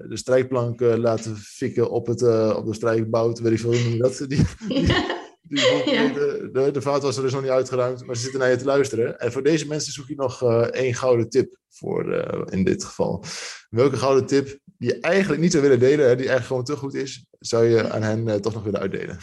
[0.09, 2.22] de strijkplank laten fikken op, het,
[2.57, 4.24] op de strijkbout, weet ik veel, hoe noem je dat?
[4.28, 4.87] Die, die,
[5.49, 8.64] die, de, de, de vaatwasser is nog niet uitgeruimd, maar ze zitten naar je te
[8.64, 9.18] luisteren.
[9.18, 12.84] En voor deze mensen zoek je nog uh, één gouden tip voor uh, in dit
[12.84, 13.24] geval.
[13.68, 16.76] Welke gouden tip die je eigenlijk niet zou willen delen, hè, die eigenlijk gewoon te
[16.76, 19.18] goed is, zou je aan hen uh, toch nog willen uitdelen?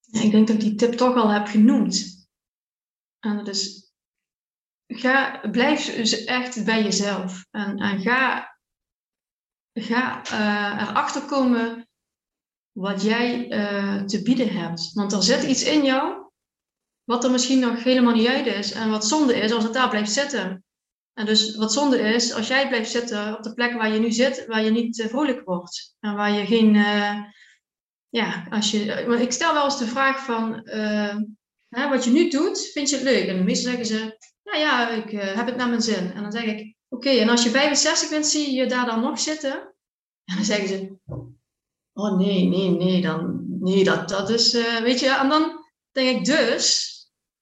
[0.00, 2.26] Ja, ik denk dat ik die tip toch al heb genoemd.
[3.18, 3.92] En dat is,
[4.86, 7.46] ga, blijf dus echt bij jezelf.
[7.50, 8.56] En, en ga,
[9.72, 10.22] ga
[10.88, 11.87] erachter komen
[12.78, 14.92] wat jij uh, te bieden hebt.
[14.92, 16.30] Want er zit iets in jou
[17.04, 18.72] wat er misschien nog helemaal niet uit is.
[18.72, 20.64] En wat zonde is als het daar blijft zitten.
[21.14, 24.12] En dus wat zonde is als jij blijft zitten op de plek waar je nu
[24.12, 25.96] zit, waar je niet uh, vrolijk wordt.
[26.00, 26.74] En waar je geen.
[26.74, 27.22] Uh,
[28.08, 29.04] ja, als je.
[29.06, 30.60] Want ik stel wel eens de vraag van.
[31.68, 33.28] Hè, wat je nu doet, vind je het leuk?
[33.28, 34.18] En meestal zeggen ze.
[34.42, 36.12] Nou ja, ik heb het naar mijn zin.
[36.12, 36.74] En dan zeg ik.
[36.88, 39.52] Oké, en als je 65 bent, zie je daar dan nog zitten?
[40.24, 40.96] En dan zeggen ze.
[41.98, 46.18] Oh nee, nee, nee, dan, nee, dat, dat is, uh, weet je, en dan denk
[46.18, 46.96] ik dus,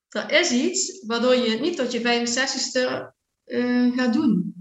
[0.09, 3.13] er is iets waardoor je het niet tot je 65ste
[3.45, 4.53] uh, gaat doen.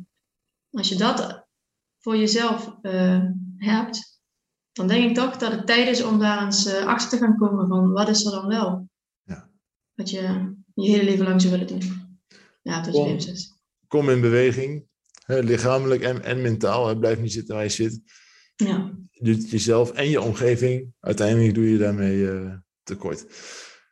[0.70, 1.46] Als je dat
[1.98, 3.24] voor jezelf uh,
[3.56, 4.20] hebt,
[4.72, 7.68] dan denk ik toch dat het tijd is om daar eens achter te gaan komen
[7.68, 8.88] van wat is er dan wel?
[9.22, 9.50] Ja.
[9.94, 12.18] Wat je je hele leven lang zou willen doen.
[12.62, 13.18] Ja, tot je kom,
[13.86, 14.86] kom in beweging,
[15.24, 16.86] hè, lichamelijk en, en mentaal.
[16.86, 18.00] Hè, blijf niet zitten waar je zit.
[18.56, 18.92] Ja.
[19.10, 20.92] Je doet jezelf en je omgeving.
[21.00, 23.24] Uiteindelijk doe je daarmee uh, tekort.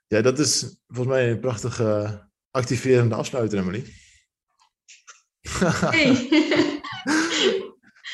[0.07, 3.85] Ja, dat is volgens mij een prachtige activerende afsluiter, Emily.
[5.51, 6.07] Hey.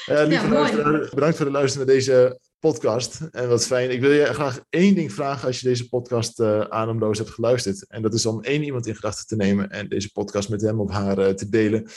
[0.06, 3.20] ja, lieve ja, bedankt voor het luisteren naar deze podcast.
[3.30, 3.90] En wat fijn.
[3.90, 7.86] Ik wil je graag één ding vragen als je deze podcast uh, ademloos hebt geluisterd.
[7.86, 10.80] En dat is om één iemand in gedachten te nemen en deze podcast met hem
[10.80, 11.90] of haar uh, te delen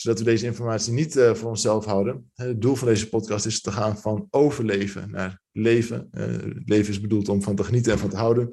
[0.00, 2.30] zodat we deze informatie niet uh, voor onszelf houden.
[2.34, 6.08] Het doel van deze podcast is te gaan van overleven naar leven.
[6.12, 6.24] Uh,
[6.64, 8.48] leven is bedoeld om van te genieten en van te houden.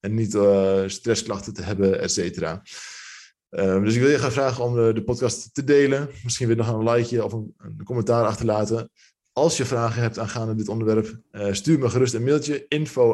[0.00, 2.62] En niet uh, stressklachten te hebben, et cetera.
[3.48, 6.08] Ehm, dus ik wil je gaan vragen om de, de, podcast te delen.
[6.22, 8.90] Misschien weer nog een likeje of een, een commentaar achterlaten.
[9.32, 11.20] Als je vragen hebt aangaande dit onderwerp,
[11.50, 12.64] stuur me gerust een mailtje.
[12.68, 13.12] info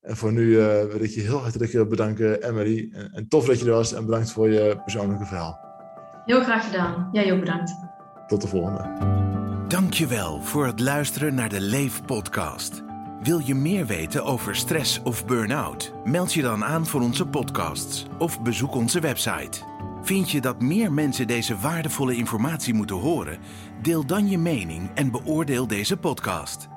[0.00, 2.88] en voor nu uh, wil ik je heel hartelijk bedanken, Emily.
[2.92, 5.60] En, en, tof dat je er was en bedankt voor je persoonlijke verhaal.
[6.24, 7.08] Heel graag gedaan.
[7.12, 7.74] Jij ook bedankt.
[8.26, 9.16] Tot de volgende.
[9.68, 12.82] Dankjewel voor het luisteren naar de Leef podcast.
[13.22, 15.92] Wil je meer weten over stress of burn-out?
[16.04, 19.60] Meld je dan aan voor onze podcasts of bezoek onze website.
[20.02, 23.38] Vind je dat meer mensen deze waardevolle informatie moeten horen?
[23.82, 26.68] Deel dan je mening en beoordeel deze podcast.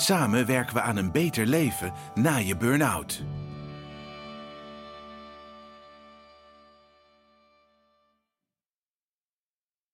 [0.00, 3.22] Samen werken we aan een beter leven na je burn-out.